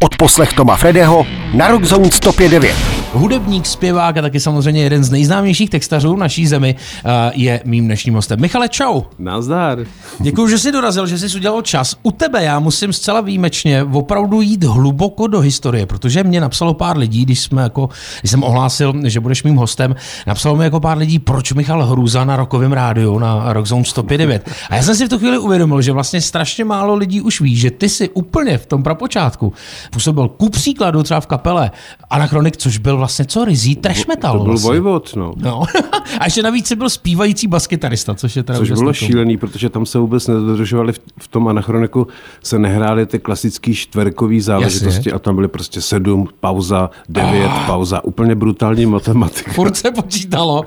Odposlech 0.00 0.52
Toma 0.52 0.76
Fredeho 0.76 1.26
na 1.54 1.68
Rockzone 1.68 2.08
105.9. 2.08 2.87
Hudebník, 3.18 3.66
zpěvák 3.66 4.16
a 4.16 4.22
taky 4.22 4.40
samozřejmě 4.40 4.82
jeden 4.82 5.04
z 5.04 5.10
nejznámějších 5.10 5.70
textařů 5.70 6.16
naší 6.16 6.46
zemi 6.46 6.76
eh, 7.04 7.30
je 7.34 7.60
mým 7.64 7.84
dnešním 7.84 8.14
hostem. 8.14 8.40
Michale, 8.40 8.68
čau. 8.68 9.02
Nazdar. 9.18 9.78
Děkuji, 10.20 10.48
že 10.48 10.58
jsi 10.58 10.72
dorazil, 10.72 11.06
že 11.06 11.18
jsi 11.18 11.36
udělal 11.36 11.62
čas. 11.62 11.96
U 12.02 12.10
tebe 12.10 12.44
já 12.44 12.58
musím 12.58 12.92
zcela 12.92 13.20
výjimečně 13.20 13.84
opravdu 13.84 14.40
jít 14.40 14.64
hluboko 14.64 15.26
do 15.26 15.40
historie, 15.40 15.86
protože 15.86 16.24
mě 16.24 16.40
napsalo 16.40 16.74
pár 16.74 16.98
lidí, 16.98 17.24
když, 17.24 17.40
jsme 17.40 17.62
jako, 17.62 17.88
když 18.20 18.30
jsem 18.30 18.42
ohlásil, 18.42 18.94
že 19.04 19.20
budeš 19.20 19.42
mým 19.42 19.56
hostem, 19.56 19.94
napsalo 20.26 20.56
mi 20.56 20.64
jako 20.64 20.80
pár 20.80 20.98
lidí, 20.98 21.18
proč 21.18 21.52
Michal 21.52 21.86
Hruza 21.86 22.24
na 22.24 22.36
rokovém 22.36 22.72
rádiu 22.72 23.18
na 23.18 23.52
Rockzone 23.52 23.82
105.9. 23.82 24.40
A 24.70 24.76
já 24.76 24.82
jsem 24.82 24.94
si 24.94 25.06
v 25.06 25.08
tu 25.08 25.18
chvíli 25.18 25.38
uvědomil, 25.38 25.82
že 25.82 25.92
vlastně 25.92 26.20
strašně 26.20 26.64
málo 26.64 26.94
lidí 26.94 27.20
už 27.20 27.40
ví, 27.40 27.56
že 27.56 27.70
ty 27.70 27.88
si 27.88 28.08
úplně 28.08 28.58
v 28.58 28.66
tom 28.66 28.82
prapočátku 28.82 29.52
působil 29.90 30.28
ku 30.28 30.48
příkladu 30.48 31.02
třeba 31.02 31.20
v 31.20 31.26
kapele 31.26 31.70
Anachronik, 32.10 32.56
což 32.56 32.78
byl 32.78 32.96
vlastně 32.96 33.07
co, 33.08 33.44
rizí 33.44 33.76
trash 33.76 34.06
metal. 34.06 34.32
To 34.38 34.44
byl 34.44 34.52
vlastně. 34.52 34.68
Vojvod, 34.68 35.16
no. 35.16 35.32
No. 35.36 35.62
a 36.20 36.24
ještě 36.24 36.42
navíc 36.42 36.66
si 36.66 36.76
byl 36.76 36.90
zpívající 36.90 37.46
baskytarista, 37.46 38.14
což 38.14 38.36
je 38.36 38.42
teda 38.42 38.58
Což 38.58 38.68
bylo 38.68 38.76
kombinace. 38.78 39.04
šílený, 39.06 39.36
protože 39.36 39.68
tam 39.70 39.86
se 39.86 39.98
vůbec 39.98 40.26
nedodržovali 40.26 40.92
v, 40.92 41.00
v 41.18 41.28
tom 41.28 41.48
anachroniku, 41.48 42.06
se 42.42 42.58
nehrály 42.58 43.06
ty 43.06 43.18
klasický 43.18 43.74
čtverkový 43.74 44.40
záležitosti 44.40 45.12
a 45.12 45.18
tam 45.18 45.34
byly 45.34 45.48
prostě 45.48 45.80
sedm, 45.80 46.28
pauza, 46.40 46.90
devět, 47.08 47.50
Ah. 47.50 47.66
pauza, 47.66 48.04
úplně 48.04 48.34
brutální 48.34 48.86
matematika. 48.86 49.52
Furt 49.52 49.76
se 49.76 49.90
počítalo. 49.90 50.64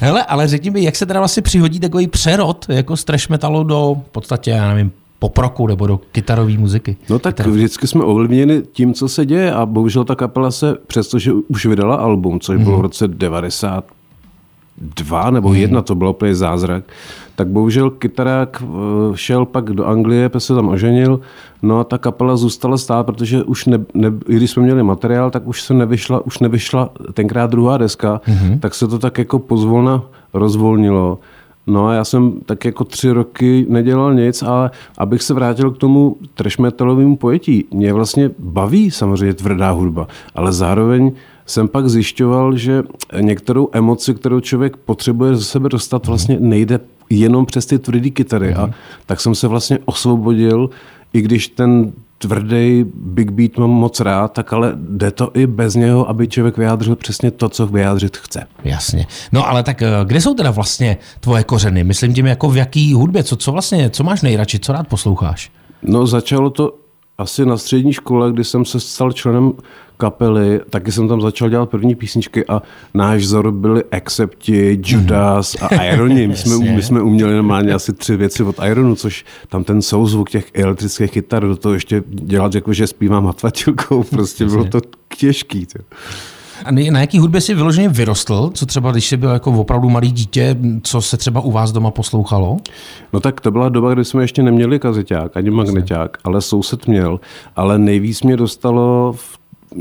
Hele, 0.00 0.24
ale 0.24 0.48
řekni 0.48 0.70
mi, 0.70 0.82
jak 0.84 0.96
se 0.96 1.06
teda 1.06 1.20
vlastně 1.20 1.42
přihodí 1.42 1.80
takový 1.80 2.06
přerod 2.08 2.66
jako 2.68 2.96
z 2.96 3.04
trash 3.04 3.28
metalu 3.28 3.64
do 3.64 3.96
v 4.06 4.10
podstatě, 4.12 4.50
já 4.50 4.68
nevím, 4.74 4.92
poproku 5.20 5.66
nebo 5.66 5.86
do 5.86 6.00
kytarové 6.12 6.58
muziky. 6.58 6.96
No 7.10 7.18
tak 7.18 7.46
vždycky 7.46 7.86
jsme 7.86 8.04
ovlivněni 8.04 8.62
tím, 8.72 8.94
co 8.94 9.08
se 9.08 9.26
děje 9.26 9.52
a 9.52 9.66
bohužel 9.66 10.04
ta 10.04 10.14
kapela 10.14 10.50
se, 10.50 10.76
přestože 10.86 11.32
už 11.32 11.66
vydala 11.66 11.96
album, 11.96 12.40
což 12.40 12.62
bylo 12.62 12.78
v 12.78 12.80
roce 12.80 13.08
92 13.08 15.30
nebo 15.30 15.54
jedna, 15.54 15.82
to 15.82 15.94
bylo 15.94 16.10
úplně 16.10 16.34
zázrak, 16.34 16.84
tak 17.36 17.48
bohužel 17.48 17.90
kytarák 17.90 18.62
eh, 18.62 18.66
šel 19.14 19.46
pak 19.46 19.64
do 19.64 19.86
Anglie, 19.86 20.28
pak 20.28 20.42
se 20.42 20.54
tam 20.54 20.68
oženil, 20.68 21.20
no 21.62 21.78
a 21.78 21.84
ta 21.84 21.98
kapela 21.98 22.36
zůstala 22.36 22.78
stát, 22.78 23.06
protože 23.06 23.42
už 23.42 23.66
ne, 23.66 23.78
ne, 23.94 24.12
i 24.28 24.36
když 24.36 24.50
jsme 24.50 24.62
měli 24.62 24.82
materiál, 24.82 25.30
tak 25.30 25.46
už 25.46 25.62
se 25.62 25.74
nevyšla, 25.74 26.26
už 26.26 26.38
nevyšla 26.38 26.90
tenkrát 27.12 27.50
druhá 27.50 27.78
deska, 27.78 28.20
tak 28.60 28.74
se 28.74 28.88
to 28.88 28.98
tak 28.98 29.18
jako 29.18 29.38
pozvolna 29.38 30.02
rozvolnilo. 30.34 31.18
No 31.66 31.86
a 31.86 31.94
já 31.94 32.04
jsem 32.04 32.40
tak 32.46 32.64
jako 32.64 32.84
tři 32.84 33.10
roky 33.10 33.66
nedělal 33.68 34.14
nic, 34.14 34.42
ale 34.42 34.70
abych 34.98 35.22
se 35.22 35.34
vrátil 35.34 35.70
k 35.70 35.78
tomu 35.78 36.16
trash 36.34 36.58
metalovému 36.58 37.16
pojetí, 37.16 37.64
mě 37.70 37.92
vlastně 37.92 38.30
baví 38.38 38.90
samozřejmě 38.90 39.34
tvrdá 39.34 39.70
hudba, 39.70 40.08
ale 40.34 40.52
zároveň 40.52 41.12
jsem 41.46 41.68
pak 41.68 41.88
zjišťoval, 41.88 42.56
že 42.56 42.82
některou 43.20 43.68
emoci, 43.72 44.14
kterou 44.14 44.40
člověk 44.40 44.76
potřebuje 44.76 45.36
ze 45.36 45.44
sebe 45.44 45.68
dostat, 45.68 46.06
vlastně 46.06 46.36
nejde 46.40 46.80
jenom 47.10 47.46
přes 47.46 47.66
ty 47.66 47.78
tvrdý 47.78 48.10
kytary. 48.10 48.54
A 48.54 48.70
tak 49.06 49.20
jsem 49.20 49.34
se 49.34 49.48
vlastně 49.48 49.78
osvobodil, 49.84 50.70
i 51.12 51.20
když 51.20 51.48
ten 51.48 51.92
tvrdý 52.22 52.84
big 52.94 53.30
beat 53.30 53.56
mám 53.56 53.70
moc 53.70 54.00
rád, 54.00 54.32
tak 54.32 54.52
ale 54.52 54.72
jde 54.74 55.10
to 55.10 55.30
i 55.34 55.46
bez 55.46 55.74
něho, 55.74 56.08
aby 56.08 56.28
člověk 56.28 56.56
vyjádřil 56.56 56.96
přesně 56.96 57.30
to, 57.30 57.48
co 57.48 57.66
vyjádřit 57.66 58.16
chce. 58.16 58.46
Jasně. 58.64 59.06
No 59.32 59.48
ale 59.48 59.62
tak 59.62 59.82
eh, 59.82 59.88
kde 60.04 60.20
jsou 60.20 60.34
teda 60.34 60.50
vlastně 60.50 60.98
tvoje 61.20 61.44
kořeny? 61.44 61.84
Myslím 61.84 62.14
tím 62.14 62.26
jako 62.26 62.50
v 62.50 62.56
jaký 62.56 62.94
hudbě, 62.94 63.22
co, 63.22 63.36
co 63.36 63.52
vlastně, 63.52 63.90
co 63.90 64.04
máš 64.04 64.22
nejradši, 64.22 64.58
co 64.58 64.72
rád 64.72 64.88
posloucháš? 64.88 65.50
No 65.82 66.06
začalo 66.06 66.50
to 66.50 66.74
asi 67.20 67.46
na 67.46 67.56
střední 67.56 67.92
škole, 67.92 68.32
kdy 68.32 68.44
jsem 68.44 68.64
se 68.64 68.80
stal 68.80 69.12
členem 69.12 69.52
kapely, 69.96 70.60
taky 70.70 70.92
jsem 70.92 71.08
tam 71.08 71.20
začal 71.20 71.48
dělat 71.48 71.70
první 71.70 71.94
písničky 71.94 72.46
a 72.46 72.62
náš 72.94 73.22
vzor 73.22 73.50
byli 73.50 73.84
Accepti, 73.92 74.80
Judas 74.84 75.56
a 75.62 75.74
Ironi. 75.84 76.28
My 76.28 76.36
jsme, 76.36 76.72
my 76.72 76.82
jsme 76.82 77.02
uměli 77.02 77.34
normálně 77.34 77.72
asi 77.72 77.92
tři 77.92 78.16
věci 78.16 78.42
od 78.42 78.56
Ironu, 78.66 78.96
což 78.96 79.24
tam 79.48 79.64
ten 79.64 79.82
souzvuk 79.82 80.30
těch 80.30 80.50
elektrických 80.54 81.10
kytar, 81.10 81.46
do 81.46 81.56
toho 81.56 81.74
ještě 81.74 82.02
dělat, 82.06 82.54
jako 82.54 82.72
že 82.72 82.86
zpívám 82.86 83.26
hatvatilkou, 83.26 84.02
prostě 84.02 84.44
bylo 84.44 84.64
to 84.64 84.80
těžký. 85.16 85.66
Tě. 85.66 85.78
A 86.64 86.70
na 86.90 87.00
jaký 87.00 87.18
hudbě 87.18 87.40
jsi 87.40 87.54
vyloženě 87.54 87.88
vyrostl? 87.88 88.50
Co 88.54 88.66
třeba, 88.66 88.92
když 88.92 89.08
jsi 89.08 89.16
byl 89.16 89.30
jako 89.30 89.50
opravdu 89.50 89.90
malý 89.90 90.12
dítě, 90.12 90.56
co 90.82 91.00
se 91.00 91.16
třeba 91.16 91.40
u 91.40 91.50
vás 91.50 91.72
doma 91.72 91.90
poslouchalo? 91.90 92.56
No 93.12 93.20
tak 93.20 93.40
to 93.40 93.50
byla 93.50 93.68
doba, 93.68 93.94
kdy 93.94 94.04
jsme 94.04 94.22
ještě 94.22 94.42
neměli 94.42 94.78
kazeťák 94.78 95.36
ani 95.36 95.50
magneťák, 95.50 96.16
ale 96.24 96.40
soused 96.40 96.86
měl. 96.86 97.20
Ale 97.56 97.78
nejvíc 97.78 98.22
mě 98.22 98.36
dostalo 98.36 99.12
v 99.12 99.38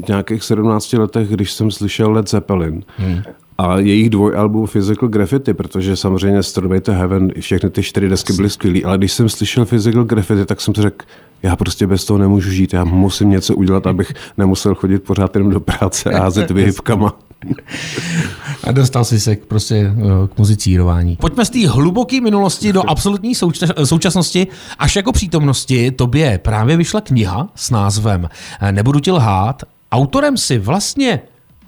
nějakých 0.07 0.44
17 0.44 0.94
letech, 0.94 1.29
když 1.29 1.51
jsem 1.51 1.72
slyšel 1.72 2.12
Led 2.12 2.29
Zeppelin. 2.29 2.84
Hmm. 2.97 3.22
A 3.59 3.80
jejich 3.80 4.09
dvojalbum 4.09 4.68
Physical 4.68 5.09
Graffiti, 5.09 5.53
protože 5.53 5.96
samozřejmě 5.96 6.44
Stairway 6.44 6.81
to 6.81 6.94
Heaven, 6.94 7.31
všechny 7.40 7.70
ty 7.70 7.84
čtyři 7.84 8.09
desky 8.09 8.34
byly 8.34 8.50
skvělý, 8.50 8.86
ale 8.86 8.97
když 8.97 9.14
jsem 9.14 9.30
slyšel 9.30 9.66
Physical 9.66 10.03
Graffiti, 10.03 10.46
tak 10.46 10.62
jsem 10.62 10.75
si 10.75 10.81
řekl, 10.81 11.06
já 11.44 11.56
prostě 11.56 11.88
bez 11.88 12.06
toho 12.06 12.18
nemůžu 12.18 12.52
žít, 12.52 12.74
já 12.74 12.84
musím 12.84 13.30
něco 13.30 13.56
udělat, 13.56 13.88
abych 13.88 14.14
nemusel 14.38 14.75
chodit 14.75 15.03
pořád 15.03 15.36
jenom 15.36 15.52
do 15.52 15.59
práce 15.59 16.12
a 16.12 16.20
házet 16.20 16.52
vyhybkama. 16.52 17.14
A 18.64 18.72
dostal 18.72 19.06
jsi 19.06 19.20
se 19.20 19.36
k, 19.36 19.46
prostě 19.46 19.76
eh, 19.76 20.28
k 20.36 20.38
muzicírování. 20.38 21.16
Pojďme 21.16 21.46
z 21.46 21.50
té 21.50 21.68
hluboké 21.68 22.22
minulosti 22.22 22.74
do 22.74 22.90
absolutní 22.90 23.36
souča- 23.36 23.86
současnosti 23.86 24.47
až 24.80 24.96
jako 24.96 25.12
přítomnosti. 25.12 25.91
Tobě 25.91 26.38
právě 26.38 26.78
vyšla 26.78 27.02
kniha 27.02 27.50
s 27.56 27.72
názvem 27.72 28.30
eh, 28.62 28.72
Nebudu 28.72 29.00
ti 29.00 29.12
lhát. 29.12 29.64
Autorem 29.91 30.38
si 30.38 30.58
vlastně 30.58 31.22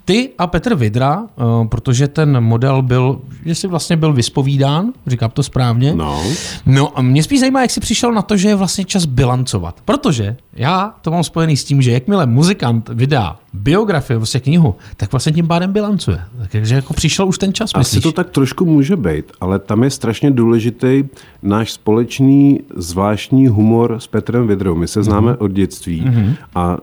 ty 0.04 0.30
a 0.38 0.46
Petr 0.46 0.74
Vidra, 0.74 1.22
eh, 1.24 1.68
protože 1.68 2.08
ten 2.08 2.40
model 2.40 2.82
byl, 2.82 3.20
že 3.44 3.54
jsi 3.54 3.66
vlastně 3.66 3.96
byl 3.96 4.12
vyspovídán, 4.12 4.92
říkám 5.06 5.30
to 5.30 5.42
správně. 5.42 5.94
No. 5.94 6.22
No 6.66 6.98
a 6.98 7.02
mě 7.02 7.22
spíš 7.22 7.40
zajímá, 7.40 7.62
jak 7.62 7.70
jsi 7.70 7.80
přišel 7.80 8.12
na 8.12 8.22
to, 8.22 8.36
že 8.36 8.48
je 8.48 8.54
vlastně 8.54 8.84
čas 8.84 9.04
bilancovat. 9.04 9.80
Protože 9.84 10.36
já 10.54 10.94
to 11.02 11.10
mám 11.10 11.24
spojený 11.24 11.56
s 11.56 11.64
tím, 11.64 11.82
že 11.82 11.92
jakmile 11.92 12.26
muzikant 12.26 12.88
vydá 12.88 13.36
biografii, 13.52 14.16
vlastně 14.16 14.40
knihu, 14.40 14.74
tak 14.96 15.12
vlastně 15.12 15.32
tím 15.32 15.48
pádem 15.48 15.72
bilancuje. 15.72 16.20
Takže 16.52 16.74
jako 16.74 16.94
přišel 16.94 17.28
už 17.28 17.38
ten 17.38 17.52
čas, 17.52 17.70
Asi 17.74 17.78
myslíš? 17.78 18.02
to 18.02 18.12
tak 18.12 18.30
trošku 18.30 18.64
může 18.64 18.96
být, 18.96 19.24
ale 19.40 19.58
tam 19.58 19.84
je 19.84 19.90
strašně 19.90 20.30
důležitý 20.30 21.04
náš 21.42 21.72
společný 21.72 22.60
zvláštní 22.76 23.48
humor 23.48 23.96
s 23.98 24.06
Petrem 24.06 24.46
Vidrou. 24.46 24.74
My 24.74 24.88
se 24.88 25.02
známe 25.02 25.36
od 25.36 25.52
dětství 25.52 26.10
a 26.54 26.78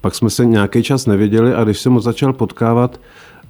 pak 0.00 0.14
jsme 0.14 0.30
se 0.30 0.46
nějaký 0.46 0.82
čas 0.82 1.06
nevěděli 1.06 1.54
a 1.54 1.64
když 1.64 1.80
jsem 1.80 1.92
ho 1.92 2.00
začal 2.00 2.32
potkávat 2.32 3.00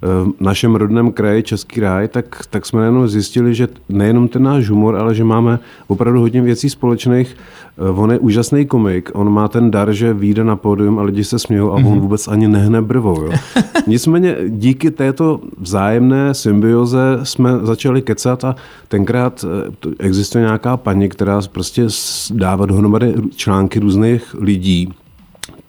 v 0.01 0.41
našem 0.41 0.75
rodném 0.75 1.11
kraji 1.11 1.43
Český 1.43 1.79
ráj, 1.79 2.07
tak, 2.07 2.41
tak 2.49 2.65
jsme 2.65 2.85
jenom 2.85 3.07
zjistili, 3.07 3.55
že 3.55 3.67
nejenom 3.89 4.27
ten 4.27 4.43
náš 4.43 4.69
humor, 4.69 4.95
ale 4.95 5.15
že 5.15 5.23
máme 5.23 5.59
opravdu 5.87 6.19
hodně 6.19 6.41
věcí 6.41 6.69
společných. 6.69 7.37
Eh, 7.77 7.89
On 7.89 8.11
je 8.11 8.19
úžasný 8.19 8.65
komik, 8.65 9.11
on 9.13 9.29
má 9.33 9.47
ten 9.47 9.71
dar, 9.71 9.93
že 9.93 10.13
vyjde 10.13 10.43
na 10.43 10.55
pódium 10.55 10.99
a 10.99 11.03
lidi 11.03 11.23
se 11.23 11.39
smějou 11.39 11.71
a 11.71 11.75
on 11.75 11.99
vůbec 11.99 12.27
ani 12.27 12.47
nehne 12.47 12.81
brvou. 12.81 13.23
Jo. 13.23 13.31
Nicméně 13.87 14.35
díky 14.47 14.91
této 14.91 15.41
vzájemné 15.57 16.33
symbioze 16.33 17.19
jsme 17.23 17.51
začali 17.63 18.01
kecat 18.01 18.43
a 18.43 18.55
tenkrát 18.87 19.45
eh, 19.47 19.89
existuje 19.99 20.43
nějaká 20.43 20.77
paní, 20.77 21.09
která 21.09 21.41
prostě 21.51 21.87
dává 22.31 22.65
dohromady 22.65 23.13
články 23.35 23.79
různých 23.79 24.35
lidí, 24.39 24.93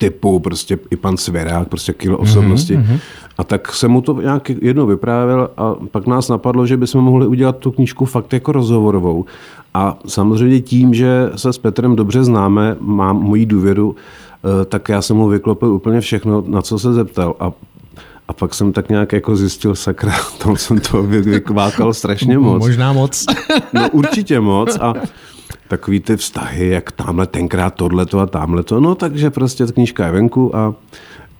typu 0.02 0.38
prostě 0.38 0.78
i 0.90 0.96
pan 0.96 1.16
Svěrák, 1.16 1.68
prostě 1.68 1.92
kilo 1.92 2.18
osobnosti. 2.18 2.76
Mm-hmm. 2.76 2.98
A 3.38 3.44
tak 3.44 3.72
jsem 3.72 3.90
mu 3.90 4.00
to 4.00 4.20
nějak 4.20 4.48
jednou 4.48 4.86
vyprávěl 4.86 5.50
a 5.56 5.74
pak 5.90 6.06
nás 6.06 6.28
napadlo, 6.28 6.66
že 6.66 6.76
bychom 6.76 7.04
mohli 7.04 7.26
udělat 7.26 7.56
tu 7.56 7.70
knížku 7.70 8.04
fakt 8.04 8.32
jako 8.32 8.52
rozhovorovou. 8.52 9.24
A 9.74 9.98
samozřejmě 10.06 10.60
tím, 10.60 10.94
že 10.94 11.30
se 11.36 11.52
s 11.52 11.58
Petrem 11.58 11.96
dobře 11.96 12.24
známe, 12.24 12.76
mám 12.80 13.16
moji 13.16 13.46
důvěru, 13.46 13.96
eh, 14.62 14.64
tak 14.64 14.88
já 14.88 15.02
jsem 15.02 15.16
mu 15.16 15.28
vyklopil 15.28 15.72
úplně 15.72 16.00
všechno, 16.00 16.44
na 16.46 16.62
co 16.62 16.78
se 16.78 16.92
zeptal. 16.92 17.34
A 17.40 17.52
a 18.28 18.32
pak 18.32 18.54
jsem 18.54 18.72
tak 18.72 18.88
nějak 18.88 19.12
jako 19.12 19.36
zjistil, 19.36 19.74
sakra, 19.74 20.12
tam 20.38 20.56
jsem 20.56 20.80
to 20.80 21.02
vy- 21.02 21.20
vykvákal 21.20 21.94
strašně 21.94 22.38
moc. 22.38 22.58
Možná 22.62 22.92
moc. 22.92 23.26
No 23.72 23.88
určitě 23.90 24.40
moc 24.40 24.78
a 24.80 24.94
takový 25.68 26.00
ty 26.00 26.16
vztahy, 26.16 26.68
jak 26.68 26.92
tamhle 26.92 27.26
tenkrát 27.26 27.74
tohleto 27.74 28.18
a 28.18 28.26
tamhleto, 28.26 28.80
no 28.80 28.94
takže 28.94 29.30
prostě 29.30 29.66
ta 29.66 29.72
knížka 29.72 30.06
je 30.06 30.12
venku 30.12 30.56
a 30.56 30.74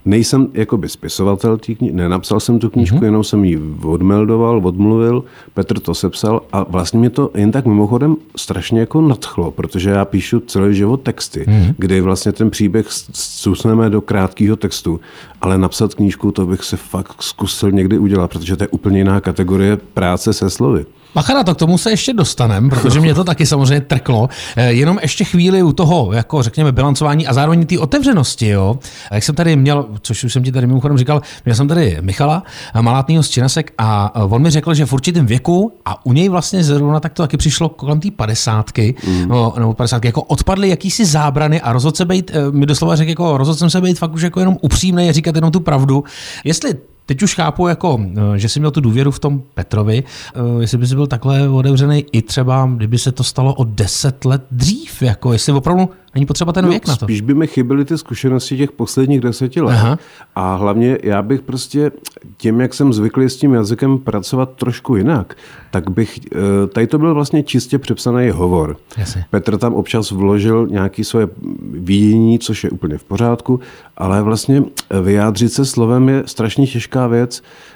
nejsem 0.05 0.49
jakoby 0.55 0.89
spisovatel 0.89 1.59
té 1.59 1.75
knihy, 1.75 1.93
nenapsal 1.93 2.41
jsem 2.41 2.59
tu 2.59 2.71
knížku, 2.71 2.97
mm-hmm. 2.97 3.05
jenom 3.05 3.25
jsem 3.25 3.45
ji 3.45 3.61
odmeldoval, 3.85 4.61
odmluvil, 4.67 5.25
Petr 5.55 5.81
to 5.81 5.95
sepsal 5.95 6.43
a 6.53 6.65
vlastně 6.69 7.01
mě 7.01 7.11
to 7.11 7.31
jen 7.35 7.53
tak 7.53 7.67
mimochodem 7.67 8.17
strašně 8.37 8.81
jako 8.81 9.01
nadchlo, 9.01 9.51
protože 9.51 9.91
já 9.91 10.05
píšu 10.05 10.41
celý 10.41 10.75
život 10.75 11.03
texty, 11.03 11.41
mm-hmm. 11.41 11.75
kdy 11.79 12.01
vlastně 12.01 12.33
ten 12.33 12.51
příběh 12.51 12.87
zsusneme 13.13 13.91
do 13.91 14.01
krátkého 14.01 14.57
textu, 14.57 15.01
ale 15.41 15.59
napsat 15.59 15.95
knížku, 15.95 16.33
to 16.33 16.47
bych 16.47 16.65
se 16.65 16.77
fakt 16.77 17.23
zkusil 17.23 17.71
někdy 17.71 17.99
udělat, 17.99 18.31
protože 18.31 18.57
to 18.57 18.65
je 18.65 18.69
úplně 18.69 18.99
jiná 18.99 19.21
kategorie 19.21 19.77
práce 19.95 20.33
se 20.33 20.51
slovy. 20.51 20.87
Bacha 21.15 21.35
na 21.35 21.45
to, 21.45 21.55
k 21.55 21.59
tomu 21.59 21.79
se 21.79 21.91
ještě 21.91 22.13
dostaneme, 22.13 22.71
protože 22.71 23.01
mě 23.01 23.15
to 23.15 23.25
taky 23.25 23.47
samozřejmě 23.47 23.81
trklo. 23.81 24.29
Eh, 24.57 24.73
Jenom 24.73 24.99
ještě 25.03 25.25
chvíli 25.25 25.63
u 25.63 25.73
toho, 25.73 26.13
jako 26.13 26.43
řekněme, 26.43 26.73
bilancování 26.73 27.27
a 27.27 27.33
zároveň 27.33 27.67
té 27.67 27.79
otevřenosti, 27.79 28.49
jo. 28.49 28.79
A 29.11 29.15
Jak 29.15 29.25
jsem 29.25 29.35
tady 29.35 29.57
měl, 29.57 29.87
což 30.03 30.25
už 30.25 30.33
jsem 30.33 30.43
ti 30.43 30.53
tady 30.53 30.67
mimochodem 30.67 30.99
říkal, 30.99 31.23
měl 31.45 31.57
jsem 31.57 31.69
tady 31.69 31.99
Michala 32.01 32.43
Malátnýho 32.81 33.23
z 33.23 33.29
Činasek 33.29 33.73
a 33.79 34.15
on 34.25 34.43
mi 34.43 34.51
řekl, 34.51 34.75
že 34.75 34.87
v 34.87 34.93
určitém 34.93 35.27
věku 35.27 35.73
a 35.85 36.07
u 36.07 36.13
něj 36.13 36.29
vlastně 36.29 36.65
zrovna 36.65 37.01
tak 37.01 37.13
to 37.13 37.23
taky 37.23 37.37
přišlo 37.37 37.69
kolem 37.69 38.01
té 38.01 38.11
padesátky, 38.11 38.95
mm. 39.07 39.29
no, 39.29 39.55
nebo 39.59 39.75
padesátky, 39.75 40.09
jako 40.09 40.23
odpadly 40.23 40.69
jakýsi 40.69 41.05
zábrany 41.05 41.61
a 41.61 41.73
rozhodl 41.73 41.97
se 41.97 42.05
být, 42.05 42.31
eh, 42.35 42.51
mi 42.51 42.67
doslova 42.67 42.97
řekl, 42.97 43.11
jako 43.11 43.39
rozhodl 43.39 43.59
jsem 43.59 43.71
se 43.71 43.81
být 43.81 43.99
fakt 43.99 44.15
už 44.15 44.23
jako 44.23 44.41
jenom 44.41 44.57
upřímný 44.61 45.09
a 45.09 45.13
říkat 45.13 45.35
jenom 45.35 45.51
tu 45.51 45.61
pravdu. 45.61 46.05
Jestli 46.45 46.75
Teď 47.07 47.23
už 47.23 47.35
chápu, 47.35 47.69
jako, 47.69 48.01
eh, 48.35 48.39
že 48.39 48.49
jsi 48.49 48.61
měl 48.61 48.71
tu 48.71 48.81
důvěru 48.81 49.11
v 49.11 49.19
tom 49.19 49.43
Petrovi, 49.55 50.05
eh, 50.35 50.41
jestli 50.61 50.79
by 50.79 50.87
byl 50.87 51.07
takhle 51.07 51.49
otevřený 51.49 52.07
i 52.13 52.23
třeba, 52.23 52.71
kdyby 52.77 52.99
se 52.99 53.13
to 53.13 53.25
stalo 53.25 53.55
o 53.55 53.65
deset 53.65 54.25
let 54.25 54.43
dřív, 54.51 55.03
jako 55.03 55.33
jestli 55.33 55.53
opravdu 55.53 55.91
není 56.15 56.27
potřeba 56.27 56.53
ten 56.53 56.65
No, 56.65 56.71
věk 56.71 56.89
na 56.89 56.97
to. 56.97 57.05
spíš 57.05 57.21
by 57.21 57.35
mi 57.35 57.47
chyběly 57.47 57.85
ty 57.85 57.99
zkušenosti 57.99 58.57
těch 58.57 58.73
posledních 58.73 59.21
deseti 59.21 59.61
let. 59.61 59.73
Aha. 59.75 59.99
A 60.35 60.55
hlavně 60.55 60.99
já 61.03 61.23
bych 61.23 61.43
prostě 61.43 61.91
tím, 62.37 62.61
jak 62.61 62.75
jsem 62.75 62.93
zvyklý 62.93 63.29
s 63.29 63.37
tím 63.37 63.55
jazykem 63.55 63.99
pracovat 63.99 64.51
trošku 64.57 64.97
jinak, 64.97 65.35
tak 65.71 65.91
bych, 65.91 66.21
eh, 66.35 66.67
tady 66.67 66.87
to 66.87 66.99
byl 66.99 67.15
vlastně 67.15 67.43
čistě 67.43 67.79
přepsaný 67.79 68.31
hovor. 68.31 68.77
Jasně. 68.97 69.25
Petr 69.31 69.59
tam 69.59 69.75
občas 69.75 70.11
vložil 70.11 70.67
nějaké 70.71 71.05
svoje 71.05 71.29
vidění, 71.71 72.39
což 72.39 72.65
je 72.65 72.71
úplně 72.71 72.99
v 72.99 73.05
pořádku, 73.05 73.61
ale 73.97 74.23
vlastně 74.23 74.63
vyjádřit 75.03 75.49
se 75.53 75.65
slovem 75.65 76.09
je 76.09 76.23
strašně 76.27 76.67
těžká 76.67 77.07
věc, 77.07 77.43
Eh, 77.43 77.72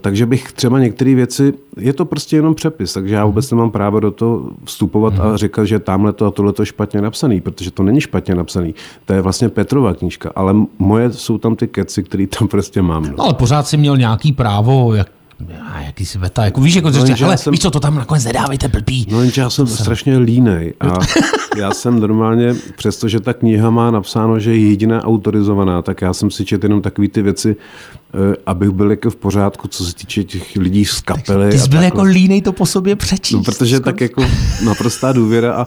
takže 0.00 0.26
bych 0.26 0.52
třeba 0.52 0.78
některé 0.78 1.14
věci, 1.14 1.52
je 1.76 1.92
to 1.92 2.04
prostě 2.04 2.36
jenom 2.36 2.54
přepis, 2.54 2.92
takže 2.92 3.14
já 3.14 3.24
vůbec 3.24 3.50
nemám 3.50 3.70
právo 3.70 4.00
do 4.00 4.10
toho 4.10 4.50
vstupovat 4.64 5.20
a 5.20 5.36
říkat, 5.36 5.64
že 5.64 5.78
tamhle 5.78 6.12
to 6.12 6.26
a 6.26 6.30
tohle 6.30 6.52
to 6.52 6.62
je 6.62 6.66
špatně 6.66 7.00
napsaný, 7.00 7.40
protože 7.40 7.70
to 7.70 7.82
není 7.82 8.00
špatně 8.00 8.34
napsaný. 8.34 8.74
To 9.04 9.12
je 9.12 9.20
vlastně 9.20 9.48
Petrova 9.48 9.94
knížka, 9.94 10.32
ale 10.36 10.54
moje 10.78 11.12
jsou 11.12 11.38
tam 11.38 11.56
ty 11.56 11.68
keci, 11.68 12.02
které 12.02 12.26
tam 12.26 12.48
prostě 12.54 12.82
mám. 12.82 13.02
No. 13.02 13.14
No, 13.18 13.24
ale 13.24 13.34
pořád 13.34 13.66
si 13.66 13.76
měl 13.76 13.96
nějaký 13.96 14.32
právo, 14.32 14.94
jak, 14.94 15.10
já, 15.48 15.80
jaký 15.80 16.06
si 16.06 16.18
veta, 16.18 16.44
jako 16.44 16.60
víš, 16.60 16.74
jako 16.74 16.90
No, 16.90 17.06
já 17.06 17.14
hele, 17.16 17.36
jsem- 17.38 17.50
víš 17.50 17.60
co, 17.60 17.70
to 17.70 17.80
tam 17.80 17.94
nakonec 17.94 18.24
nedávejte 18.24 18.68
blbý. 18.68 19.06
No 19.10 19.20
jenže 19.20 19.40
já 19.40 19.50
jsem 19.50 19.66
strašně 19.66 20.18
línej 20.18 20.74
a 20.80 20.86
já 21.56 21.70
jsem 21.70 22.00
normálně, 22.00 22.54
přestože 22.76 23.20
ta 23.20 23.32
kniha 23.32 23.70
má 23.70 23.90
napsáno, 23.90 24.38
že 24.38 24.50
je 24.56 24.68
jediná 24.68 25.04
autorizovaná, 25.04 25.82
tak 25.82 26.02
já 26.02 26.12
jsem 26.12 26.30
si 26.30 26.44
četl 26.44 26.64
jenom 26.64 26.82
takové 26.82 27.08
ty 27.08 27.22
věci, 27.22 27.56
eh, 28.14 28.36
abych 28.46 28.70
byl 28.70 28.90
jako 28.90 29.10
v 29.10 29.16
pořádku, 29.16 29.68
co 29.68 29.84
se 29.84 29.94
týče 29.94 30.24
těch 30.24 30.56
lidí 30.56 30.84
z 30.84 31.00
kapely. 31.00 31.50
Ty 31.50 31.58
jsi 31.58 31.64
a 31.64 31.68
byl 31.68 31.82
jako 31.82 32.02
línej 32.02 32.42
to 32.42 32.52
po 32.52 32.66
sobě 32.66 32.96
přečíst. 32.96 33.36
No, 33.36 33.42
protože 33.42 33.80
tak 33.80 34.00
jako 34.00 34.24
naprostá 34.64 35.12
důvěra 35.12 35.54
a 35.54 35.66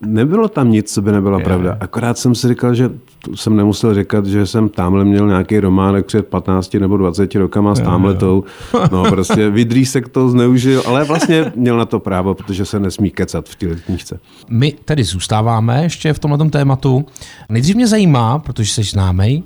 nebylo 0.00 0.48
tam 0.48 0.70
nic, 0.70 0.92
co 0.94 1.02
by 1.02 1.12
nebyla 1.12 1.40
pravda. 1.40 1.76
Akorát 1.80 2.18
jsem 2.18 2.34
si 2.34 2.48
říkal, 2.48 2.74
že 2.74 2.90
jsem 3.34 3.56
nemusel 3.56 3.94
říkat, 3.94 4.26
že 4.26 4.46
jsem 4.46 4.68
tamhle 4.68 5.04
měl 5.04 5.26
nějaký 5.26 5.60
románek 5.60 6.06
před 6.06 6.26
15 6.26 6.74
nebo 6.80 6.96
20 6.96 7.34
rokama 7.34 7.74
s 7.74 7.80
tamhletou. 7.80 8.44
No 8.92 9.05
prostě 9.08 9.50
Vidrýsek 9.50 10.08
to 10.08 10.28
zneužil, 10.28 10.82
ale 10.86 11.04
vlastně 11.04 11.52
měl 11.56 11.76
na 11.76 11.84
to 11.84 12.00
právo, 12.00 12.34
protože 12.34 12.64
se 12.64 12.80
nesmí 12.80 13.10
kecat 13.10 13.48
v 13.48 13.54
té 13.56 13.76
knížce. 13.76 14.20
My 14.48 14.72
tedy 14.84 15.04
zůstáváme 15.04 15.82
ještě 15.82 16.12
v 16.12 16.18
tomhle 16.18 16.50
tématu. 16.50 17.06
Nejdřív 17.48 17.76
mě 17.76 17.86
zajímá, 17.86 18.38
protože 18.38 18.72
jsi 18.72 18.82
známý, 18.82 19.44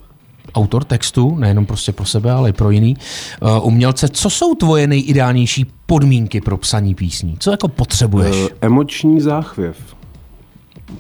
autor 0.55 0.85
textu, 0.85 1.37
nejenom 1.37 1.67
prostě 1.67 1.93
pro 1.93 2.05
sebe, 2.05 2.31
ale 2.33 2.51
i 2.51 2.53
pro 2.53 2.71
jiný, 2.71 2.97
uh, 3.41 3.67
umělce, 3.67 4.09
co 4.09 4.31
jsou 4.31 4.55
tvoje 4.55 4.87
nejideálnější 4.87 5.67
podmínky 5.87 6.41
pro 6.41 6.57
psaní 6.57 6.95
písní? 6.95 7.37
Co 7.39 7.51
jako 7.51 7.69
potřebuješ? 7.69 8.37
Eh, 8.51 8.55
Emoční 8.61 9.21
záchvěv. 9.21 9.77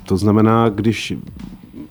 To 0.03 0.17
znamená, 0.17 0.69
když 0.69 1.15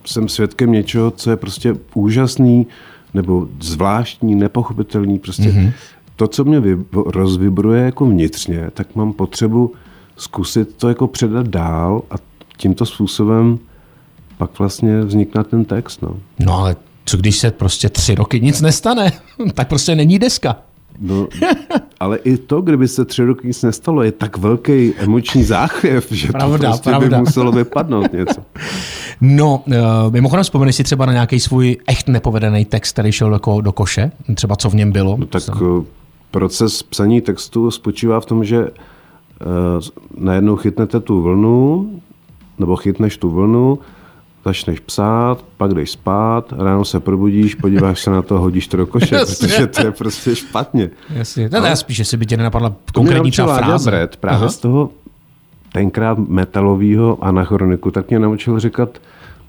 jsem 0.06 0.28
svědkem 0.28 0.72
něčeho, 0.72 1.10
co 1.10 1.30
je 1.30 1.36
prostě 1.36 1.74
úžasný, 1.94 2.66
nebo 3.14 3.48
zvláštní, 3.60 4.34
nepochopitelný, 4.34 5.18
prostě 5.18 5.42
mm-hmm. 5.42 5.72
To, 6.20 6.28
co 6.28 6.44
mě 6.44 6.62
rozvibruje 7.06 7.82
jako 7.82 8.06
vnitřně, 8.06 8.70
tak 8.74 8.96
mám 8.96 9.12
potřebu 9.12 9.72
zkusit 10.16 10.74
to 10.74 10.88
jako 10.88 11.06
předat 11.06 11.48
dál 11.48 12.02
a 12.10 12.14
tímto 12.56 12.86
způsobem 12.86 13.58
pak 14.38 14.58
vlastně 14.58 15.00
vznikne 15.00 15.44
ten 15.44 15.64
text. 15.64 16.02
No. 16.02 16.16
No 16.38 16.58
ale 16.58 16.76
co 17.04 17.16
když 17.16 17.38
se 17.38 17.50
prostě 17.50 17.88
tři 17.88 18.14
roky 18.14 18.40
nic 18.40 18.60
nestane? 18.60 19.12
tak 19.54 19.68
prostě 19.68 19.94
není 19.94 20.18
deska. 20.18 20.56
No, 20.98 21.28
ale 22.00 22.18
i 22.18 22.36
to, 22.36 22.60
kdyby 22.60 22.88
se 22.88 23.04
tři 23.04 23.24
roky 23.24 23.46
nic 23.46 23.62
nestalo, 23.62 24.02
je 24.02 24.12
tak 24.12 24.36
velký 24.36 24.92
emoční 24.98 25.44
záchvěv, 25.44 26.12
že 26.12 26.28
Pravda, 26.28 26.58
to 26.58 26.66
prostě 26.66 26.90
pravda. 26.90 27.16
by 27.16 27.24
muselo 27.24 27.52
vypadnout 27.52 28.12
něco. 28.12 28.40
No, 29.22 29.62
uh, 29.66 29.74
mimochodem 30.10 30.42
vzpomeneš 30.42 30.76
si 30.76 30.84
třeba 30.84 31.06
na 31.06 31.12
nějaký 31.12 31.40
svůj 31.40 31.76
echt 31.86 32.08
nepovedený 32.08 32.64
text, 32.64 32.92
který 32.92 33.12
šel 33.12 33.32
jako 33.32 33.60
do 33.60 33.72
koše? 33.72 34.12
Třeba 34.34 34.56
co 34.56 34.70
v 34.70 34.74
něm 34.74 34.92
bylo? 34.92 35.16
No, 35.16 35.26
tak 35.26 35.42
eh, 35.56 35.99
proces 36.30 36.82
psaní 36.82 37.20
textu 37.20 37.70
spočívá 37.70 38.20
v 38.20 38.26
tom, 38.26 38.44
že 38.44 38.66
eh, 38.70 39.44
najednou 40.16 40.56
chytnete 40.56 41.00
tu 41.00 41.22
vlnu, 41.22 41.90
nebo 42.58 42.76
chytneš 42.76 43.16
tu 43.16 43.30
vlnu, 43.30 43.78
začneš 44.44 44.80
psát, 44.80 45.44
pak 45.56 45.74
jdeš 45.74 45.90
spát, 45.90 46.52
ráno 46.56 46.84
se 46.84 47.00
probudíš, 47.00 47.54
podíváš 47.54 48.00
se 48.00 48.10
na 48.10 48.22
to, 48.22 48.38
hodíš 48.40 48.68
to 48.68 48.76
do 48.76 48.86
koše, 48.86 49.14
Jasně. 49.14 49.48
protože 49.48 49.66
to 49.66 49.86
je 49.86 49.90
prostě 49.92 50.36
špatně. 50.36 50.90
Jasně. 51.10 51.48
No, 51.52 51.58
já 51.66 51.76
spíš, 51.76 51.98
jestli 51.98 52.16
by 52.16 52.26
tě 52.26 52.36
nenapadla 52.36 52.74
konkrétní 52.94 53.30
třeba 53.30 53.48
Láďa 53.48 53.66
fráze. 53.66 53.90
Brett, 53.90 54.16
právě 54.16 54.38
Aha. 54.38 54.48
z 54.48 54.58
toho 54.58 54.90
tenkrát 55.72 56.18
metalového 56.18 57.24
anachroniku, 57.24 57.90
tak 57.90 58.10
mě 58.10 58.18
naučil 58.18 58.60
říkat, 58.60 58.98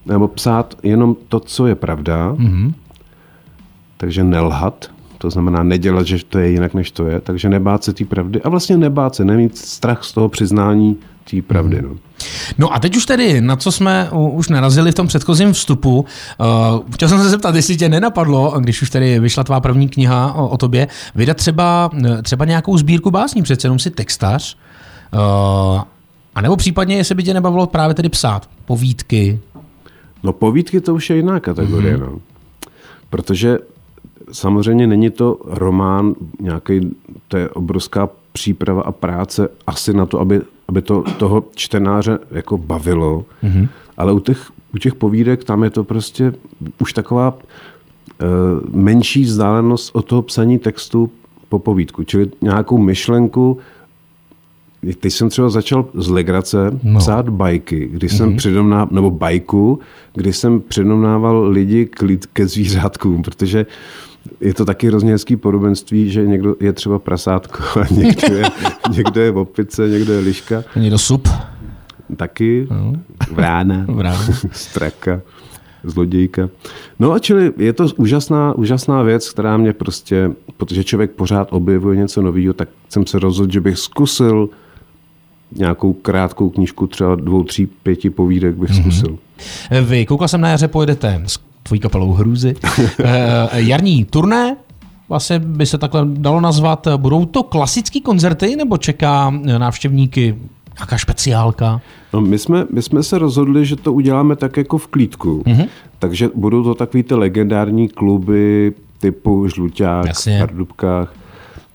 nebo 0.05 0.27
psát 0.27 0.75
jenom 0.83 1.15
to, 1.27 1.39
co 1.39 1.67
je 1.67 1.75
pravda, 1.75 2.35
Mhm. 2.37 2.47
mm-hmm. 2.47 2.73
takže 3.97 4.23
nelhat, 4.23 4.91
to 5.21 5.29
znamená 5.29 5.63
nedělat, 5.63 6.07
že 6.07 6.25
to 6.29 6.39
je 6.39 6.49
jinak, 6.49 6.73
než 6.73 6.91
to 6.91 7.05
je, 7.05 7.21
takže 7.21 7.49
nebát 7.49 7.83
se 7.83 7.93
té 7.93 8.05
pravdy 8.05 8.41
a 8.41 8.49
vlastně 8.49 8.77
nebát 8.77 9.15
se, 9.15 9.25
nemít 9.25 9.57
strach 9.57 10.03
z 10.03 10.11
toho 10.13 10.29
přiznání 10.29 10.97
té 11.31 11.41
pravdy. 11.41 11.75
Mhm. 11.75 11.85
No. 11.85 11.95
No 12.57 12.73
a 12.73 12.79
teď 12.79 12.97
už 12.97 13.05
tedy, 13.05 13.41
na 13.41 13.55
co 13.55 13.71
jsme 13.71 14.09
už 14.11 14.49
narazili 14.49 14.91
v 14.91 14.95
tom 14.95 15.07
předchozím 15.07 15.53
vstupu, 15.53 15.99
uh, 15.99 16.45
chtěl 16.93 17.09
jsem 17.09 17.17
se 17.17 17.29
zeptat, 17.29 17.55
jestli 17.55 17.77
tě 17.77 17.89
nenapadlo, 17.89 18.53
když 18.59 18.81
už 18.81 18.89
tedy 18.89 19.19
vyšla 19.19 19.43
tvá 19.43 19.59
první 19.59 19.89
kniha 19.89 20.33
o, 20.33 20.47
o 20.47 20.57
tobě, 20.57 20.87
vydat 21.15 21.37
třeba, 21.37 21.89
eh, 22.05 22.21
třeba 22.21 22.45
nějakou 22.45 22.77
sbírku 22.77 23.11
básní, 23.11 23.43
přece 23.43 23.65
jenom 23.65 23.79
si 23.79 23.89
textař, 23.89 24.57
uh, 25.13 25.81
a 26.35 26.41
nebo 26.41 26.55
případně, 26.55 26.95
jestli 26.95 27.15
by 27.15 27.23
tě 27.23 27.33
nebavilo 27.33 27.67
právě 27.67 27.93
tedy 27.93 28.09
psát 28.09 28.49
povídky, 28.65 29.39
No 30.23 30.33
povídky 30.33 30.81
to 30.81 30.95
už 30.95 31.09
je 31.09 31.15
jiná 31.15 31.39
kategorie, 31.39 31.97
Mhm. 31.97 32.05
mm-hmm. 32.05 32.11
no. 32.11 32.19
Protože 33.09 33.57
samozřejmě 34.31 34.87
není 34.87 35.09
to 35.09 35.37
román 35.45 36.15
nějaký, 36.39 36.95
to 37.27 37.37
je 37.37 37.49
obrovská 37.49 38.09
příprava 38.31 38.81
a 38.81 38.91
práce 38.91 39.49
asi 39.67 39.93
na 39.93 40.05
to, 40.05 40.19
aby, 40.19 40.41
aby 40.67 40.81
to 40.81 41.03
toho 41.17 41.43
čtenáře 41.55 42.19
jako 42.31 42.57
bavilo, 42.57 43.25
mm-hmm. 43.43 43.67
ale 43.97 44.13
u 44.13 44.19
těch, 44.19 44.51
u 44.75 44.77
těch 44.77 44.95
povídek 44.95 45.43
tam 45.43 45.63
je 45.63 45.69
to 45.69 45.83
prostě 45.83 46.33
už 46.79 46.93
taková 46.93 47.33
uh, 47.33 48.27
menší 48.75 49.21
vzdálenost 49.21 49.95
od 49.95 50.05
toho 50.05 50.21
psaní 50.21 50.59
textu 50.59 51.11
po 51.49 51.59
povídku, 51.59 52.03
čili 52.03 52.31
nějakou 52.41 52.77
myšlenku, 52.77 53.59
Teď 54.99 55.13
jsem 55.13 55.29
třeba 55.29 55.49
začal 55.49 55.85
z 55.93 56.09
legrace 56.09 56.79
no. 56.83 56.99
psát 56.99 57.29
bajky, 57.29 57.89
když 57.91 58.17
jsem 58.17 58.29
mm-hmm. 58.29 58.37
přidomná, 58.37 58.87
nebo 58.91 59.11
bajku, 59.11 59.79
kdy 60.13 60.33
jsem 60.33 60.61
přidomnával 60.61 61.47
lidi 61.49 61.85
k, 61.85 62.01
lid, 62.01 62.25
ke 62.25 62.47
zvířátkům, 62.47 63.21
protože 63.21 63.65
je 64.41 64.53
to 64.53 64.65
taky 64.65 64.87
hrozně 64.87 65.11
hezký 65.11 65.35
podobenství, 65.35 66.09
že 66.09 66.27
někdo 66.27 66.55
je 66.59 66.73
třeba 66.73 66.99
prasátko 66.99 67.79
a 67.79 67.85
někdo 67.93 68.35
je, 68.35 68.43
někdo 68.95 69.21
je 69.21 69.31
opice, 69.31 69.89
někdo 69.89 70.13
je 70.13 70.19
liška, 70.19 70.63
někdo 70.75 70.97
sup, 70.97 71.27
taky. 72.17 72.67
Vrána, 73.31 73.85
Vrána. 73.89 74.25
straka, 74.51 75.21
zlodějka. 75.83 76.49
No 76.99 77.11
a 77.11 77.19
čili 77.19 77.53
je 77.57 77.73
to 77.73 77.87
úžasná, 77.97 78.53
úžasná 78.57 79.01
věc, 79.03 79.29
která 79.29 79.57
mě 79.57 79.73
prostě, 79.73 80.31
protože 80.57 80.83
člověk 80.83 81.11
pořád 81.11 81.47
objevuje 81.51 81.97
něco 81.97 82.21
nového, 82.21 82.53
tak 82.53 82.69
jsem 82.89 83.05
se 83.07 83.19
rozhodl, 83.19 83.51
že 83.53 83.61
bych 83.61 83.77
zkusil 83.77 84.49
nějakou 85.55 85.93
krátkou 85.93 86.49
knížku, 86.49 86.87
třeba 86.87 87.15
dvou, 87.15 87.43
tří, 87.43 87.65
pěti 87.65 88.09
povídek 88.09 88.55
bych 88.55 88.75
zkusil. 88.75 89.17
Vy, 89.85 90.05
koukal 90.05 90.27
jsem 90.27 90.41
na 90.41 90.49
jaře, 90.49 90.67
pojedete 90.67 91.21
s 91.25 91.39
tvojí 91.63 91.79
kapelou 91.79 92.11
Hrůzy. 92.11 92.55
Eh, 92.99 93.61
Jarní 93.61 94.05
turné, 94.05 94.57
vlastně 95.09 95.39
by 95.39 95.65
se 95.65 95.77
takhle 95.77 96.01
dalo 96.05 96.41
nazvat. 96.41 96.87
Budou 96.97 97.25
to 97.25 97.43
klasické 97.43 97.99
koncerty, 97.99 98.55
nebo 98.55 98.77
čeká 98.77 99.29
návštěvníky 99.57 100.35
nějaká 100.79 100.97
špeciálka? 100.97 101.81
No, 102.13 102.21
my, 102.21 102.39
jsme, 102.39 102.65
my 102.73 102.81
jsme 102.81 103.03
se 103.03 103.17
rozhodli, 103.17 103.65
že 103.65 103.75
to 103.75 103.93
uděláme 103.93 104.35
tak 104.35 104.57
jako 104.57 104.77
v 104.77 104.87
klídku. 104.87 105.43
Mm-hmm. 105.45 105.67
Takže 105.99 106.29
budou 106.35 106.63
to 106.63 106.75
takový 106.75 107.03
ty 107.03 107.15
legendární 107.15 107.89
kluby 107.89 108.73
typu 108.99 109.47
Žluťák 109.47 110.05
Jasně. 110.05 110.37
v 110.37 110.39
Pardubkách. 110.39 111.13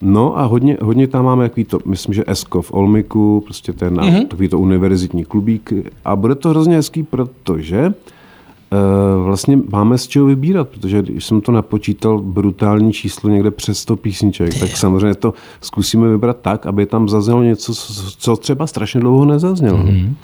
No 0.01 0.39
a 0.39 0.45
hodně, 0.45 0.77
hodně 0.83 1.07
tam 1.07 1.25
máme 1.25 1.43
jaký 1.43 1.65
to, 1.65 1.79
myslím, 1.85 2.15
že 2.15 2.25
Esko 2.27 2.63
v 2.63 2.73
Olmiku, 2.73 3.43
prostě 3.45 3.73
ten 3.73 3.95
mm-hmm. 3.95 4.27
takový 4.29 4.49
to 4.49 4.59
univerzitní 4.59 5.25
klubík. 5.25 5.73
A 6.05 6.17
bude 6.17 6.35
to 6.35 6.49
hrozně 6.49 6.77
hezký, 6.77 7.03
protože 7.03 7.87
Uh, 7.87 7.93
vlastně 9.25 9.59
máme 9.73 9.99
z 9.99 10.07
čeho 10.07 10.27
vybírat, 10.27 10.69
protože 10.69 11.03
když 11.03 11.25
jsem 11.25 11.41
to 11.41 11.53
napočítal 11.53 12.19
brutální 12.19 12.93
číslo 12.93 13.31
někde 13.31 13.51
přes 13.51 13.79
100 13.79 13.97
písniček, 13.97 14.59
tak 14.59 14.77
samozřejmě 14.77 15.15
to 15.15 15.35
zkusíme 15.61 16.09
vybrat 16.09 16.37
tak, 16.43 16.67
aby 16.67 16.87
tam 16.87 17.09
zaznělo 17.09 17.43
něco, 17.43 17.75
co 18.19 18.37
třeba 18.37 18.67
strašně 18.67 19.01
dlouho 19.01 19.25
nezaznělo. 19.25 19.79
Mm-hmm. 19.79 20.15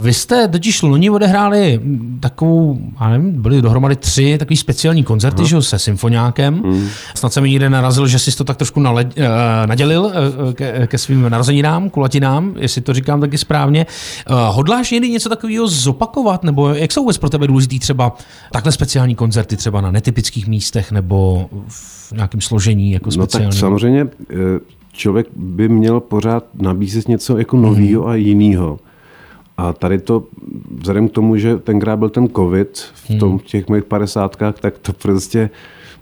Vy 0.00 0.14
jste 0.14 0.48
totiž 0.48 0.82
loni 0.82 1.10
odehráli 1.10 1.80
takovou, 2.20 2.78
já 3.00 3.08
nevím, 3.08 3.42
byly 3.42 3.62
dohromady 3.62 3.96
tři 3.96 4.38
takový 4.38 4.56
speciální 4.56 5.04
koncerty, 5.04 5.46
že 5.46 5.62
se 5.62 5.78
symfoniákem. 5.78 6.54
Mm. 6.54 6.88
Snad 7.14 7.32
se 7.32 7.40
mi 7.40 7.50
někde 7.50 7.70
narazil, 7.70 8.06
že 8.06 8.18
jsi 8.18 8.36
to 8.36 8.44
tak 8.44 8.56
trošku 8.56 8.80
nale, 8.80 9.04
uh, 9.04 9.22
nadělil 9.66 10.02
uh, 10.02 10.12
ke, 10.52 10.86
ke 10.86 10.98
svým 10.98 11.30
narozeninám, 11.30 11.90
kulatinám, 11.90 12.54
jestli 12.58 12.80
to 12.80 12.94
říkám 12.94 13.20
taky 13.20 13.38
správně. 13.38 13.86
Uh, 14.30 14.36
hodláš 14.36 14.90
někdy 14.90 15.10
něco 15.10 15.28
takového 15.28 15.66
zopakovat, 15.66 16.44
nebo 16.44 16.68
jak 16.68 16.92
jsou 16.92 17.00
vůbec 17.00 17.18
pro 17.18 17.30
tebe 17.30 17.46
důležitý 17.46 17.78
třeba 17.78 17.91
takhle 18.52 18.72
speciální 18.72 19.14
koncerty 19.14 19.56
třeba 19.56 19.80
na 19.80 19.90
netypických 19.90 20.48
místech 20.48 20.92
nebo 20.92 21.48
v 21.68 22.12
nějakém 22.12 22.40
složení 22.40 22.92
jako 22.92 23.10
speciální? 23.10 23.46
No 23.46 23.50
tak 23.50 23.60
samozřejmě 23.60 24.06
eh, 24.30 24.34
člověk 24.92 25.26
by 25.36 25.68
měl 25.68 26.00
pořád 26.00 26.44
nabízet 26.54 27.08
něco 27.08 27.38
jako 27.38 27.56
nového 27.56 28.08
a 28.08 28.14
jiného. 28.14 28.78
A 29.56 29.72
tady 29.72 29.98
to, 29.98 30.24
vzhledem 30.78 31.08
k 31.08 31.12
tomu, 31.12 31.36
že 31.36 31.56
tenkrát 31.56 31.96
byl 31.96 32.08
ten 32.08 32.28
covid 32.28 32.78
v 32.94 33.18
tom 33.18 33.38
v 33.38 33.42
těch 33.42 33.68
mých 33.68 33.84
padesátkách, 33.84 34.60
tak 34.60 34.78
to 34.78 34.92
prostě 34.92 35.50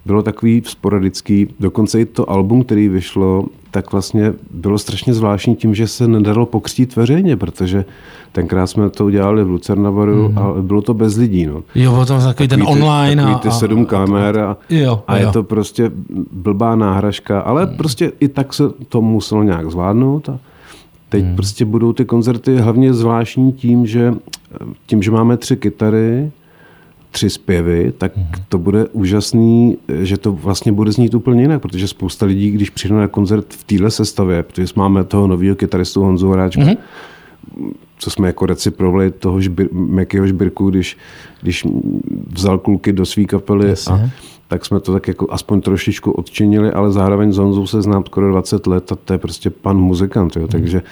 bylo 0.07 0.23
takový 0.23 0.63
sporadický. 0.67 1.49
Dokonce 1.61 2.01
i 2.01 2.05
to 2.05 2.31
album, 2.31 2.65
který 2.65 2.89
vyšlo, 2.89 3.47
tak 3.71 3.93
vlastně 3.93 4.33
bylo 4.51 4.79
strašně 4.79 5.15
zvláštní 5.15 5.57
tím, 5.57 5.75
že 5.75 5.89
se 5.89 6.09
nedalo 6.09 6.47
pokřtít 6.47 6.97
veřejně, 6.97 7.37
protože 7.37 7.85
tenkrát 8.33 8.67
jsme 8.67 8.91
to 8.91 9.05
udělali 9.05 9.45
v 9.45 9.51
Lucernavaru 9.51 10.29
mm. 10.29 10.39
a 10.39 10.55
bylo 10.63 10.83
to 10.83 10.95
bez 10.95 11.17
lidí. 11.17 11.47
No. 11.47 11.63
Jo, 11.75 11.93
bylo 11.93 12.07
to 12.07 12.13
takový, 12.13 12.27
takový 12.27 12.49
ten 12.49 12.61
ty, 12.61 12.67
online. 12.67 13.23
Takový 13.23 13.41
ty 13.41 13.49
a, 13.49 13.51
sedm 13.51 13.87
kamer 13.87 14.39
a, 14.39 14.57
jo, 14.71 15.03
a 15.07 15.17
jo. 15.17 15.27
je 15.27 15.33
to 15.33 15.43
prostě 15.43 15.91
blbá 16.33 16.77
náhražka, 16.77 17.41
ale 17.41 17.67
mm. 17.67 17.77
prostě 17.77 18.13
i 18.21 18.29
tak 18.29 18.55
se 18.55 18.65
to 18.89 19.03
muselo 19.03 19.43
nějak 19.43 19.71
zvládnout 19.71 20.29
a 20.29 20.39
teď 21.09 21.25
mm. 21.25 21.37
prostě 21.37 21.65
budou 21.65 21.93
ty 21.93 22.05
koncerty 22.05 22.57
hlavně 22.57 22.95
zvláštní 22.95 23.53
tím, 23.53 23.87
že 23.87 24.15
tím, 24.87 25.03
že 25.03 25.11
máme 25.11 25.37
tři 25.37 25.57
kytary, 25.57 26.31
tři 27.11 27.31
zpěvy, 27.31 27.93
tak 27.99 28.17
mm-hmm. 28.17 28.43
to 28.49 28.59
bude 28.59 28.87
úžasný, 28.93 29.79
že 29.89 30.17
to 30.17 30.33
vlastně 30.33 30.73
bude 30.73 30.93
znít 30.93 31.15
úplně 31.15 31.43
jinak, 31.43 31.63
protože 31.63 31.89
spousta 31.89 32.27
lidí, 32.27 32.51
když 32.51 32.71
přijdou 32.71 32.97
na 32.97 33.09
koncert 33.09 33.47
v 33.55 33.65
téhle 33.65 33.91
sestavě, 33.91 34.43
protože 34.43 34.67
máme 34.77 35.05
toho 35.05 35.27
nového 35.27 35.57
kytaristu 35.57 36.03
Honzu 36.03 36.29
Horáčka, 36.29 36.63
mm-hmm. 36.63 36.77
co 37.99 38.11
jsme 38.11 38.27
jako 38.27 38.47
reciprovali 38.47 39.11
toho 39.11 39.41
žbir, 39.41 39.69
Mekyho 39.73 40.27
Žbirku, 40.27 40.71
když, 40.71 40.97
když 41.43 41.67
vzal 42.33 42.59
kluky 42.59 42.93
do 42.93 43.07
své 43.07 43.25
kapely 43.25 43.75
a 43.91 44.11
tak 44.49 44.67
jsme 44.67 44.81
to 44.81 44.93
tak 44.93 45.09
jako 45.09 45.27
aspoň 45.31 45.61
trošičku 45.61 46.11
odčinili, 46.11 46.73
ale 46.73 46.93
zároveň 46.93 47.33
s 47.33 47.37
Honzou 47.37 47.67
se 47.67 47.83
znám 47.83 48.05
skoro 48.07 48.31
20 48.31 48.67
let 48.67 48.93
a 48.93 48.97
to 48.97 49.13
je 49.13 49.19
prostě 49.19 49.51
pan 49.51 49.77
muzikant, 49.77 50.37
jo, 50.37 50.43
mm-hmm. 50.43 50.49
takže 50.49 50.83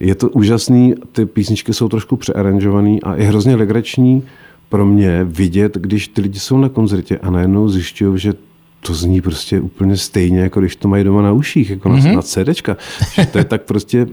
je 0.00 0.14
to 0.14 0.28
úžasný, 0.28 0.94
ty 1.12 1.26
písničky 1.26 1.74
jsou 1.74 1.88
trošku 1.88 2.16
přearanžované 2.16 2.98
a 3.02 3.14
je 3.14 3.24
hrozně 3.24 3.56
legrační, 3.56 4.22
pro 4.70 4.86
mě 4.86 5.24
vidět, 5.24 5.76
když 5.76 6.08
ty 6.08 6.20
lidi 6.20 6.38
jsou 6.38 6.58
na 6.58 6.68
koncertě 6.68 7.18
a 7.18 7.30
najednou 7.30 7.68
zjišťují, 7.68 8.18
že 8.18 8.34
to 8.80 8.94
zní 8.94 9.20
prostě 9.20 9.60
úplně 9.60 9.96
stejně, 9.96 10.40
jako 10.40 10.60
když 10.60 10.76
to 10.76 10.88
mají 10.88 11.04
doma 11.04 11.22
na 11.22 11.32
uších, 11.32 11.70
jako 11.70 11.88
mm-hmm. 11.88 12.04
na, 12.06 12.12
na 12.12 12.22
CDčka. 12.22 12.76
Že 13.14 13.26
to 13.26 13.38
je 13.38 13.44
tak 13.44 13.62
prostě 13.62 14.06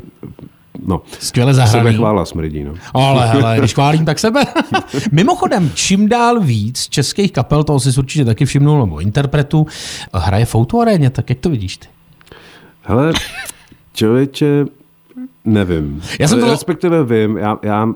No, 0.85 1.01
Skvěle 1.19 1.53
zahraný. 1.53 1.79
Sebe 1.79 1.93
chvála 1.93 2.25
smrdí, 2.25 2.63
no. 2.63 2.73
Ale 2.93 3.27
hele, 3.27 3.55
když 3.59 3.73
chválím, 3.73 4.05
tak 4.05 4.19
sebe. 4.19 4.41
Mimochodem, 5.11 5.71
čím 5.73 6.09
dál 6.09 6.39
víc 6.39 6.87
českých 6.89 7.31
kapel, 7.31 7.63
toho 7.63 7.79
si 7.79 7.99
určitě 7.99 8.25
taky 8.25 8.45
všimnul, 8.45 8.79
nebo 8.79 8.99
interpretů, 8.99 9.67
hraje 10.13 10.45
v 10.45 10.55
autoaréně, 10.55 11.09
tak 11.09 11.29
jak 11.29 11.39
to 11.39 11.49
vidíš 11.49 11.77
ty? 11.77 11.87
Hele, 12.81 13.13
člověče, 13.93 14.65
nevím. 15.45 16.01
Já 16.19 16.27
jsem 16.27 16.39
to... 16.39 16.51
Respektive 16.51 17.03
vím, 17.03 17.37
já, 17.37 17.57
já 17.63 17.89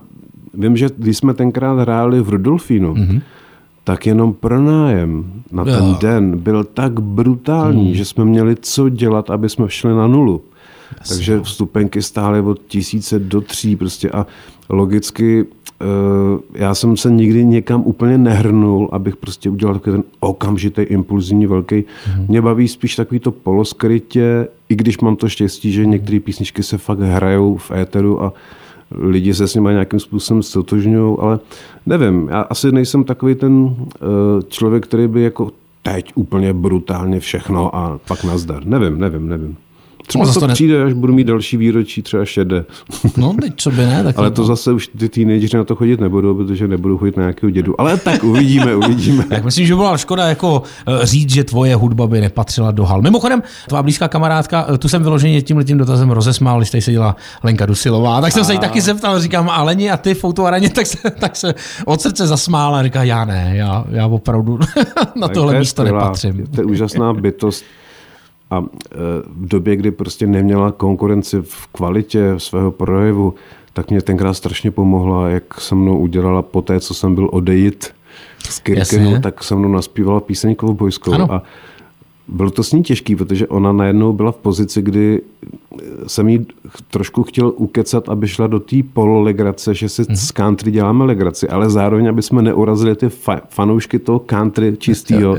vím, 0.53 0.77
že 0.77 0.89
když 0.97 1.17
jsme 1.17 1.33
tenkrát 1.33 1.79
hráli 1.79 2.21
v 2.21 2.29
Rudolfínu, 2.29 2.93
mm-hmm. 2.93 3.21
tak 3.83 4.05
jenom 4.05 4.33
pronájem 4.33 5.33
na 5.51 5.65
ten 5.65 5.85
jo. 5.85 5.97
den 6.01 6.37
byl 6.37 6.63
tak 6.63 6.99
brutální, 6.99 7.87
mm. 7.87 7.93
že 7.93 8.05
jsme 8.05 8.25
měli 8.25 8.55
co 8.61 8.89
dělat, 8.89 9.29
aby 9.29 9.49
jsme 9.49 9.69
šli 9.69 9.93
na 9.93 10.07
nulu. 10.07 10.41
Jasně. 10.99 11.15
Takže 11.15 11.39
vstupenky 11.41 12.01
stály 12.01 12.41
od 12.41 12.59
tisíce 12.67 13.19
do 13.19 13.41
tří 13.41 13.75
prostě 13.75 14.09
a 14.09 14.25
logicky 14.69 15.43
uh, 15.43 15.47
já 16.53 16.75
jsem 16.75 16.97
se 16.97 17.11
nikdy 17.11 17.45
někam 17.45 17.81
úplně 17.85 18.17
nehrnul, 18.17 18.89
abych 18.91 19.15
prostě 19.15 19.49
udělal 19.49 19.75
takový 19.75 19.95
ten 19.95 20.03
okamžitý 20.19 20.81
impulzní 20.81 21.47
velký. 21.47 21.75
Mm. 21.75 22.25
Mě 22.27 22.41
baví 22.41 22.67
spíš 22.67 22.95
takový 22.95 23.19
to 23.19 23.31
poloskrytě, 23.31 24.47
i 24.69 24.75
když 24.75 24.99
mám 24.99 25.15
to 25.15 25.29
štěstí, 25.29 25.71
že 25.71 25.85
některé 25.85 26.19
písničky 26.19 26.63
se 26.63 26.77
fakt 26.77 26.99
hrajou 26.99 27.57
v 27.57 27.71
éteru 27.71 28.23
a 28.23 28.33
lidi 28.95 29.33
se 29.33 29.47
s 29.47 29.55
nimi 29.55 29.69
nějakým 29.71 29.99
způsobem 29.99 30.43
stotožňují, 30.43 31.17
ale 31.19 31.39
nevím, 31.85 32.27
já 32.31 32.41
asi 32.41 32.71
nejsem 32.71 33.03
takový 33.03 33.35
ten 33.35 33.75
eh, 33.95 33.97
člověk, 34.47 34.83
který 34.83 35.07
by 35.07 35.21
jako 35.21 35.51
teď 35.83 36.11
úplně 36.15 36.53
brutálně 36.53 37.19
všechno 37.19 37.75
a 37.75 37.99
pak 38.07 38.23
nazdar. 38.23 38.65
Nevím, 38.65 38.99
nevím, 38.99 39.29
nevím. 39.29 39.57
Třeba 40.11 40.25
no, 40.25 40.33
to 40.33 40.47
ne... 40.47 40.53
přijde, 40.53 40.83
až 40.83 40.93
budu 40.93 41.13
mít 41.13 41.27
další 41.27 41.57
výročí, 41.57 42.01
třeba 42.01 42.25
šedé. 42.25 42.65
No, 43.17 43.33
teď 43.41 43.53
co 43.57 43.71
by 43.71 43.77
ne. 43.77 44.03
Tak 44.03 44.17
Ale 44.19 44.31
to 44.31 44.45
zase 44.45 44.71
už 44.71 44.87
ty 44.87 45.09
teenageři 45.09 45.57
na 45.57 45.63
to 45.63 45.75
chodit 45.75 45.99
nebudou, 45.99 46.35
protože 46.35 46.67
nebudou 46.67 46.97
chodit 46.97 47.17
na 47.17 47.23
nějakého 47.23 47.49
dědu. 47.49 47.81
Ale 47.81 47.97
tak 47.97 48.23
uvidíme, 48.23 48.75
uvidíme. 48.75 49.23
tak 49.29 49.43
myslím, 49.43 49.65
že 49.65 49.75
byla 49.75 49.97
škoda 49.97 50.27
jako 50.27 50.63
eh, 50.87 51.05
říct, 51.05 51.33
že 51.33 51.43
tvoje 51.43 51.75
hudba 51.75 52.07
by 52.07 52.21
nepatřila 52.21 52.71
do 52.71 52.85
hal. 52.85 53.01
Mimochodem, 53.01 53.43
tvá 53.67 53.83
blízká 53.83 54.07
kamarádka, 54.07 54.65
eh, 54.73 54.77
tu 54.77 54.89
jsem 54.89 55.03
vyloženě 55.03 55.41
tím 55.41 55.57
letím 55.57 55.77
dotazem 55.77 56.11
rozesmál, 56.11 56.59
když 56.59 56.69
tady 56.69 56.81
seděla 56.81 57.15
Lenka 57.43 57.65
Dusilová. 57.65 58.21
Tak 58.21 58.31
jsem 58.33 58.41
a... 58.41 58.45
se 58.45 58.53
jí 58.53 58.59
taky 58.59 58.81
zeptal, 58.81 59.19
říkám, 59.19 59.49
ale 59.49 59.75
a 59.91 59.97
ty 59.97 60.13
v 60.13 60.23
autoaraně, 60.23 60.69
tak 60.75 60.87
se, 60.87 60.97
tak 61.19 61.35
se 61.35 61.53
od 61.85 62.01
srdce 62.01 62.27
zasmála 62.27 62.79
a 62.79 62.83
říká, 62.83 63.03
já 63.03 63.25
ne, 63.25 63.51
já, 63.53 63.85
já 63.89 64.07
opravdu 64.07 64.59
na 65.15 65.27
tohle 65.27 65.59
místo 65.59 65.83
nepatřím. 65.83 66.47
To 66.55 66.61
je 66.61 66.65
úžasná 66.65 67.13
bytost 67.13 67.63
a 68.51 68.57
e, 68.59 68.97
v 69.27 69.47
době, 69.47 69.75
kdy 69.75 69.91
prostě 69.91 70.27
neměla 70.27 70.71
konkurenci 70.71 71.41
v 71.41 71.67
kvalitě 71.67 72.33
svého 72.37 72.71
projevu, 72.71 73.33
tak 73.73 73.89
mě 73.89 74.01
tenkrát 74.01 74.33
strašně 74.33 74.71
pomohla, 74.71 75.29
jak 75.29 75.61
se 75.61 75.75
mnou 75.75 75.97
udělala 75.97 76.41
po 76.41 76.61
té, 76.61 76.79
co 76.79 76.93
jsem 76.93 77.15
byl 77.15 77.29
odejít 77.31 77.87
z 78.49 78.59
Kirkenu, 78.59 79.21
tak 79.21 79.43
se 79.43 79.55
mnou 79.55 79.69
naspívala 79.69 80.19
píseň 80.19 80.55
Kovbojskou. 80.55 81.13
A 81.13 81.43
bylo 82.31 82.51
to 82.51 82.63
s 82.63 82.71
ní 82.71 82.83
těžký, 82.83 83.15
protože 83.15 83.47
ona 83.47 83.71
najednou 83.71 84.13
byla 84.13 84.31
v 84.31 84.37
pozici, 84.37 84.81
kdy 84.81 85.21
jsem 86.07 86.29
jí 86.29 86.45
trošku 86.91 87.23
chtěl 87.23 87.53
ukecat, 87.55 88.09
aby 88.09 88.27
šla 88.27 88.47
do 88.47 88.59
té 88.59 88.75
pololegrace, 88.93 89.73
že 89.73 89.89
si 89.89 90.01
mm-hmm. 90.01 90.15
z 90.15 90.31
country 90.31 90.71
děláme 90.71 91.05
legraci, 91.05 91.49
ale 91.49 91.69
zároveň, 91.69 92.09
aby 92.09 92.21
jsme 92.21 92.41
neurazili 92.41 92.95
ty 92.95 93.07
fa- 93.07 93.41
fanoušky 93.49 93.99
toho 93.99 94.19
country 94.19 94.77
čistýho. 94.77 95.37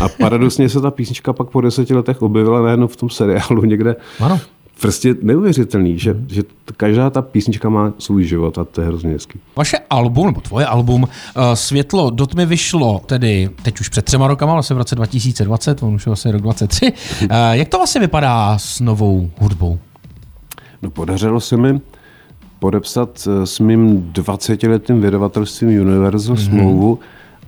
A 0.00 0.08
paradoxně 0.08 0.68
se 0.68 0.80
ta 0.80 0.90
písnička 0.90 1.32
pak 1.32 1.50
po 1.50 1.60
deseti 1.60 1.94
letech 1.94 2.22
objevila 2.22 2.62
najednou 2.62 2.86
v 2.86 2.96
tom 2.96 3.10
seriálu 3.10 3.64
někde. 3.64 3.96
Ano 4.20 4.40
prostě 4.80 5.14
neuvěřitelný, 5.22 5.98
že, 5.98 6.16
že 6.28 6.42
každá 6.76 7.10
ta 7.10 7.22
písnička 7.22 7.68
má 7.68 7.92
svůj 7.98 8.24
život 8.24 8.58
a 8.58 8.64
to 8.64 8.80
je 8.80 8.86
hrozně 8.86 9.10
hezký. 9.10 9.40
Vaše 9.56 9.78
album, 9.90 10.26
nebo 10.26 10.40
tvoje 10.40 10.66
album, 10.66 11.02
uh, 11.02 11.08
Světlo 11.54 12.10
do 12.10 12.26
tmy 12.26 12.46
vyšlo 12.46 13.00
tedy 13.06 13.50
teď 13.62 13.80
už 13.80 13.88
před 13.88 14.04
třema 14.04 14.26
rokama, 14.26 14.52
vlastně 14.52 14.74
v 14.74 14.78
roce 14.78 14.94
2020, 14.94 15.82
on 15.82 15.94
už 15.94 16.06
je 16.06 16.10
vlastně 16.10 16.32
rok 16.32 16.42
23. 16.42 16.92
Uh, 17.22 17.28
jak 17.50 17.68
to 17.68 17.76
vlastně 17.76 18.00
vypadá 18.00 18.58
s 18.58 18.80
novou 18.80 19.30
hudbou? 19.38 19.78
No 20.82 20.90
podařilo 20.90 21.40
se 21.40 21.56
mi 21.56 21.80
podepsat 22.58 23.28
eh, 23.28 23.46
s 23.46 23.60
mým 23.60 24.12
20-letým 24.12 25.00
vydavatelstvím 25.00 25.80
Universal 25.80 26.36
mm-hmm. 26.36 26.48
smlouvu 26.48 26.98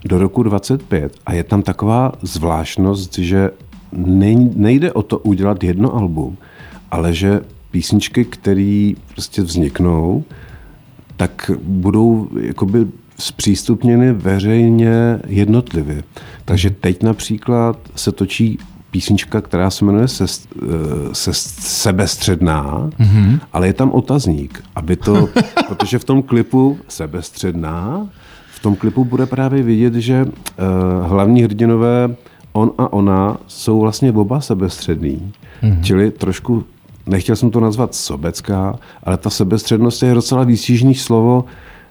do 0.04 0.18
roku 0.18 0.42
25 0.42 1.16
a 1.26 1.32
je 1.32 1.44
tam 1.44 1.62
taková 1.62 2.12
zvláštnost, 2.22 3.18
že 3.18 3.50
nejde 4.56 4.92
o 4.92 5.02
to 5.02 5.18
udělat 5.18 5.64
jedno 5.64 5.94
album, 5.94 6.36
ale 6.90 7.14
že 7.14 7.40
písničky, 7.70 8.24
které 8.24 8.92
prostě 9.14 9.42
vzniknou, 9.42 10.24
tak 11.16 11.50
budou 11.62 12.28
jakoby 12.40 12.86
zpřístupněny 13.18 14.12
veřejně 14.12 15.20
jednotlivě. 15.26 16.02
Takže 16.44 16.70
teď 16.70 17.02
například 17.02 17.78
se 17.94 18.12
točí 18.12 18.58
písnička, 18.90 19.40
která 19.40 19.70
se 19.70 19.84
jmenuje 19.84 20.08
se, 20.08 20.26
se, 21.12 21.34
sebestředná, 21.60 22.90
mm-hmm. 23.00 23.40
ale 23.52 23.66
je 23.66 23.72
tam 23.72 23.90
otazník, 23.90 24.62
aby 24.74 24.96
to, 24.96 25.28
protože 25.68 25.98
v 25.98 26.04
tom 26.04 26.22
klipu 26.22 26.78
sebestředná, 26.88 28.08
v 28.50 28.62
tom 28.62 28.76
klipu 28.76 29.04
bude 29.04 29.26
právě 29.26 29.62
vidět, 29.62 29.94
že 29.94 30.24
uh, 30.24 30.30
hlavní 31.06 31.42
hrdinové 31.42 32.16
on 32.52 32.72
a 32.78 32.92
ona 32.92 33.36
jsou 33.46 33.80
vlastně 33.80 34.12
oba 34.12 34.40
sebestřední. 34.40 35.32
Mm-hmm. 35.62 35.82
Čili 35.82 36.10
trošku, 36.10 36.64
nechtěl 37.08 37.36
jsem 37.36 37.50
to 37.50 37.60
nazvat 37.60 37.94
sobecká, 37.94 38.78
ale 39.02 39.16
ta 39.16 39.30
sebestřednost 39.30 40.02
je 40.02 40.14
docela 40.14 40.44
výstížný 40.44 40.94
slovo, 40.94 41.44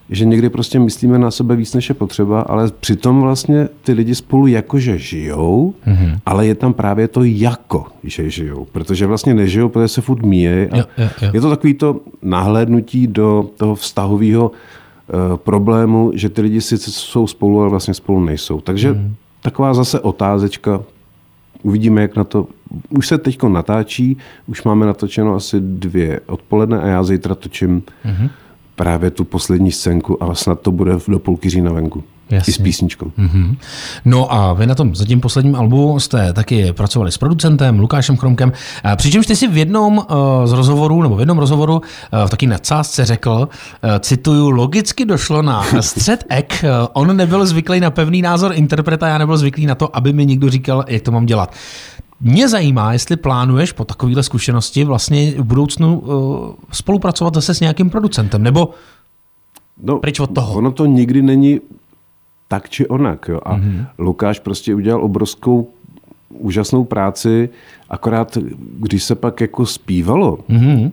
že 0.09 0.25
někdy 0.25 0.49
prostě 0.49 0.79
myslíme 0.79 1.19
na 1.19 1.31
sebe 1.31 1.55
víc, 1.55 1.73
než 1.73 1.89
je 1.89 1.95
potřeba, 1.95 2.41
ale 2.41 2.71
přitom 2.79 3.21
vlastně 3.21 3.69
ty 3.83 3.93
lidi 3.93 4.15
spolu 4.15 4.47
jakože 4.47 4.97
žijou, 4.97 5.73
mm-hmm. 5.87 6.19
ale 6.25 6.47
je 6.47 6.55
tam 6.55 6.73
právě 6.73 7.07
to 7.07 7.23
jako, 7.23 7.85
že 8.03 8.29
žijou. 8.29 8.67
Protože 8.71 9.07
vlastně 9.07 9.33
nežijou, 9.33 9.69
protože 9.69 9.87
se 9.87 10.01
furt 10.01 10.25
míje. 10.25 10.69
A 10.71 10.77
jo, 10.77 10.83
jo, 10.97 11.09
jo. 11.21 11.29
Je 11.33 11.41
to 11.41 11.49
takový 11.49 11.73
to 11.73 11.99
nahlédnutí 12.21 13.07
do 13.07 13.49
toho 13.57 13.75
vztahového 13.75 14.51
uh, 14.51 15.37
problému, 15.37 16.11
že 16.15 16.29
ty 16.29 16.41
lidi 16.41 16.61
sice 16.61 16.91
jsou 16.91 17.27
spolu, 17.27 17.61
ale 17.61 17.69
vlastně 17.69 17.93
spolu 17.93 18.19
nejsou. 18.19 18.61
Takže 18.61 18.93
mm-hmm. 18.93 19.11
taková 19.41 19.73
zase 19.73 19.99
otázečka, 19.99 20.81
uvidíme, 21.63 22.01
jak 22.01 22.15
na 22.15 22.23
to. 22.23 22.47
Už 22.89 23.07
se 23.07 23.17
teď 23.17 23.43
natáčí, 23.43 24.17
už 24.47 24.63
máme 24.63 24.85
natočeno 24.85 25.35
asi 25.35 25.57
dvě 25.59 26.19
odpoledne 26.25 26.81
a 26.81 26.87
já 26.87 27.03
zítra 27.03 27.35
točím 27.35 27.83
mm-hmm 28.05 28.29
právě 28.77 29.11
tu 29.11 29.23
poslední 29.23 29.71
scénku 29.71 30.23
a 30.23 30.35
snad 30.35 30.61
to 30.61 30.71
bude 30.71 30.91
do 31.07 31.19
půlky 31.19 31.49
října 31.49 31.71
venku. 31.71 32.03
Jasně. 32.29 32.51
I 32.51 32.53
s 32.53 32.57
písničkou. 32.57 33.11
Mm-hmm. 33.19 33.57
No 34.05 34.33
a 34.33 34.53
vy 34.53 34.67
na 34.67 34.75
tom 34.75 34.95
zatím 34.95 35.21
posledním 35.21 35.55
albu 35.55 35.99
jste 35.99 36.33
taky 36.33 36.73
pracovali 36.73 37.11
s 37.11 37.17
producentem 37.17 37.79
Lukášem 37.79 38.17
Chromkem, 38.17 38.51
přičemž 38.95 39.27
ty 39.27 39.35
si 39.35 39.47
v 39.47 39.57
jednom 39.57 39.97
uh, 39.97 40.03
z 40.45 40.51
rozhovorů, 40.51 41.01
nebo 41.01 41.15
v 41.15 41.19
jednom 41.19 41.37
rozhovoru 41.37 41.73
uh, 41.73 41.81
v 42.27 42.29
taky 42.29 42.47
nadsázce 42.47 43.05
řekl, 43.05 43.31
uh, 43.31 43.89
cituju, 43.99 44.49
logicky 44.49 45.05
došlo 45.05 45.41
na 45.41 45.65
střed 45.79 46.25
ek, 46.29 46.65
on 46.93 47.17
nebyl 47.17 47.45
zvyklý 47.45 47.79
na 47.79 47.91
pevný 47.91 48.21
názor 48.21 48.51
interpreta, 48.55 49.07
já 49.07 49.17
nebyl 49.17 49.37
zvyklý 49.37 49.65
na 49.65 49.75
to, 49.75 49.95
aby 49.95 50.13
mi 50.13 50.25
někdo 50.25 50.49
říkal, 50.49 50.85
jak 50.87 51.01
to 51.01 51.11
mám 51.11 51.25
dělat. 51.25 51.53
Mě 52.21 52.49
zajímá, 52.49 52.93
jestli 52.93 53.15
plánuješ 53.15 53.71
po 53.71 53.85
takovéhle 53.85 54.23
zkušenosti 54.23 54.83
vlastně 54.83 55.31
v 55.31 55.43
budoucnu 55.43 56.03
spolupracovat 56.71 57.33
zase 57.33 57.53
s 57.53 57.59
nějakým 57.59 57.89
producentem, 57.89 58.43
nebo 58.43 58.69
no, 59.83 59.99
pryč 59.99 60.19
od 60.19 60.33
toho? 60.33 60.53
Ono 60.53 60.71
to 60.71 60.85
nikdy 60.85 61.21
není 61.21 61.59
tak 62.47 62.69
či 62.69 62.87
onak. 62.87 63.27
Jo? 63.27 63.39
A 63.45 63.57
mm-hmm. 63.57 63.85
Lukáš 63.97 64.39
prostě 64.39 64.75
udělal 64.75 65.03
obrovskou 65.03 65.69
úžasnou 66.29 66.83
práci, 66.83 67.49
akorát 67.89 68.37
když 68.79 69.03
se 69.03 69.15
pak 69.15 69.41
jako 69.41 69.65
zpívalo, 69.65 70.39
mm-hmm. 70.49 70.91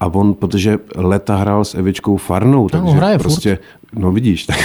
A 0.00 0.06
on, 0.06 0.34
protože 0.34 0.78
leta 0.96 1.36
hrál 1.36 1.64
s 1.64 1.74
Evičkou 1.74 2.16
Farnou, 2.16 2.62
no, 2.62 2.68
takže 2.68 2.96
hraje 2.96 3.18
prostě, 3.18 3.56
furt. 3.56 4.00
no 4.02 4.12
vidíš, 4.12 4.46
tak 4.46 4.58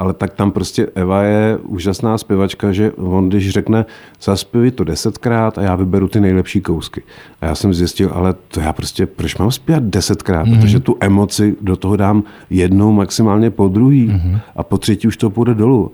ale 0.00 0.14
tak 0.14 0.34
tam 0.34 0.50
prostě 0.50 0.86
Eva 0.94 1.22
je 1.22 1.58
úžasná 1.62 2.18
zpěvačka, 2.18 2.72
že 2.72 2.92
on, 2.92 3.28
když 3.28 3.50
řekne, 3.50 3.84
zaspěvi 4.22 4.70
to 4.70 4.84
desetkrát 4.84 5.58
a 5.58 5.62
já 5.62 5.76
vyberu 5.76 6.08
ty 6.08 6.20
nejlepší 6.20 6.60
kousky. 6.60 7.02
A 7.40 7.46
já 7.46 7.54
jsem 7.54 7.74
zjistil, 7.74 8.10
ale 8.14 8.34
to 8.48 8.60
já 8.60 8.72
prostě, 8.72 9.06
proč 9.06 9.36
mám 9.36 9.50
zpívat 9.50 9.82
desetkrát? 9.82 10.46
Mm-hmm. 10.46 10.60
Protože 10.60 10.80
tu 10.80 10.96
emoci 11.00 11.56
do 11.60 11.76
toho 11.76 11.96
dám 11.96 12.22
jednou, 12.50 12.92
maximálně 12.92 13.50
po 13.50 13.68
druhý 13.68 14.08
mm-hmm. 14.08 14.40
a 14.56 14.62
po 14.62 14.78
třetí 14.78 15.08
už 15.08 15.16
to 15.16 15.30
půjde 15.30 15.54
dolů. 15.54 15.92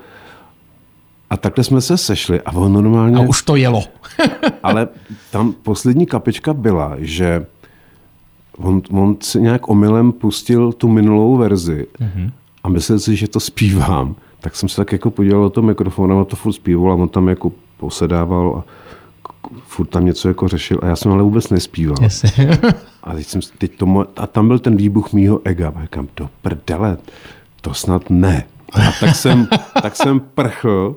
A 1.30 1.36
takhle 1.36 1.64
jsme 1.64 1.80
se 1.80 1.96
sešli 1.96 2.40
a 2.40 2.52
on 2.52 2.72
normálně... 2.72 3.16
A 3.16 3.20
už 3.20 3.42
to 3.42 3.56
jelo. 3.56 3.84
ale 4.62 4.88
tam 5.30 5.52
poslední 5.52 6.06
kapička 6.06 6.54
byla, 6.54 6.96
že 6.98 7.46
on, 8.58 8.82
on 8.90 9.16
si 9.20 9.40
nějak 9.40 9.68
omylem 9.68 10.12
pustil 10.12 10.72
tu 10.72 10.88
minulou 10.88 11.36
verzi 11.36 11.86
mm-hmm. 12.00 12.30
a 12.64 12.68
myslel 12.68 12.98
si, 12.98 13.16
že 13.16 13.28
to 13.28 13.40
zpívám. 13.40 14.16
Tak 14.40 14.56
jsem 14.56 14.68
se 14.68 14.76
tak 14.76 14.92
jako 14.92 15.10
podíval 15.10 15.44
o 15.44 15.50
tom 15.50 15.66
mikrofonu 15.66 16.20
a 16.20 16.24
to 16.24 16.36
furt 16.36 16.52
zpíval 16.52 16.92
a 16.92 16.94
on 16.94 17.08
tam 17.08 17.28
jako 17.28 17.52
posedával 17.76 18.56
a 18.56 18.64
furt 19.66 19.86
tam 19.86 20.04
něco 20.04 20.28
jako 20.28 20.48
řešil 20.48 20.78
a 20.82 20.86
já 20.86 20.96
jsem 20.96 21.12
ale 21.12 21.22
vůbec 21.22 21.50
nespíval. 21.50 21.96
Yes. 22.02 22.24
a, 23.04 23.14
teď 23.14 23.26
jsem, 23.26 23.40
teď 23.58 23.76
to, 23.76 24.06
a 24.16 24.26
tam 24.26 24.48
byl 24.48 24.58
ten 24.58 24.76
výbuch 24.76 25.12
mýho 25.12 25.40
ega. 25.44 25.72
A 25.76 25.82
říkám, 25.82 26.08
do 26.16 26.30
prdele, 26.42 26.96
to 27.60 27.74
snad 27.74 28.10
ne. 28.10 28.44
A 28.72 28.78
tak 29.00 29.16
jsem, 29.16 29.48
tak 29.82 29.96
jsem 29.96 30.20
prchl 30.20 30.96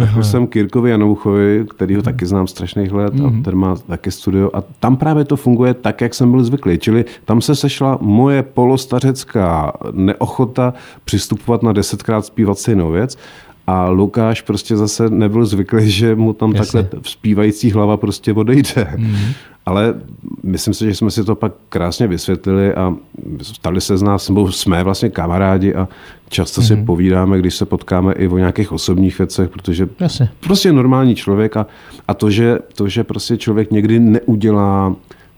Prchl 0.00 0.22
jsem 0.22 0.46
Kirkovi 0.46 0.90
Janouchovi, 0.90 1.66
který 1.76 1.96
ho 1.96 2.02
taky 2.02 2.26
znám 2.26 2.46
strašných 2.46 2.92
let 2.92 3.14
mm-hmm. 3.14 3.26
a 3.26 3.30
mhm. 3.30 3.42
ten 3.42 3.54
má 3.54 3.76
taky 3.76 4.10
studio 4.10 4.50
a 4.54 4.62
tam 4.80 4.96
právě 4.96 5.24
to 5.24 5.36
funguje 5.36 5.74
tak, 5.74 6.00
jak 6.00 6.14
jsem 6.14 6.30
byl 6.30 6.44
zvyklý. 6.44 6.78
Čili 6.78 7.04
tam 7.24 7.40
se 7.40 7.54
sešla 7.54 7.98
moje 8.00 8.42
polostařecká 8.42 9.72
neochota 9.92 10.74
přistupovat 11.04 11.62
na 11.62 11.72
desetkrát 11.72 12.24
zpívat 12.24 12.58
stejnou 12.58 12.90
věc 12.90 13.18
a 13.66 13.88
Lukáš 13.88 14.42
prostě 14.42 14.76
zase 14.76 15.10
nebyl 15.10 15.46
zvyklý, 15.46 15.90
že 15.90 16.14
mu 16.14 16.32
tam 16.32 16.52
Jasně. 16.54 16.82
takhle 16.82 17.00
zpívající 17.04 17.70
hlava 17.70 17.96
prostě 17.96 18.32
odejde. 18.32 18.88
Mm-hmm. 18.96 19.32
Ale 19.66 19.94
myslím 20.42 20.74
si, 20.74 20.84
že 20.84 20.94
jsme 20.94 21.10
si 21.10 21.24
to 21.24 21.34
pak 21.34 21.52
krásně 21.68 22.06
vysvětlili 22.06 22.74
a 22.74 22.94
stali 23.42 23.80
se 23.80 23.96
z 23.96 24.02
nás, 24.02 24.28
nebo 24.28 24.52
jsme 24.52 24.84
vlastně 24.84 25.10
kamarádi 25.10 25.74
a 25.74 25.88
často 26.28 26.60
mm-hmm. 26.60 26.66
si 26.66 26.76
mhm. 26.76 26.86
povídáme, 26.86 27.38
když 27.38 27.54
se 27.54 27.66
potkáme 27.66 28.12
i 28.12 28.28
o 28.28 28.38
nějakých 28.38 28.72
osobních 28.72 29.18
věcech, 29.18 29.50
protože 29.50 29.88
Jasně. 30.00 30.28
prostě 30.40 30.72
normální 30.72 31.14
člověk 31.14 31.56
a, 31.56 31.66
a 32.08 32.14
to, 32.14 32.30
že, 32.30 32.58
to, 32.74 32.88
že 32.88 33.04
prostě 33.04 33.36
člověk 33.36 33.70
někdy 33.70 34.00
neudělá 34.00 34.96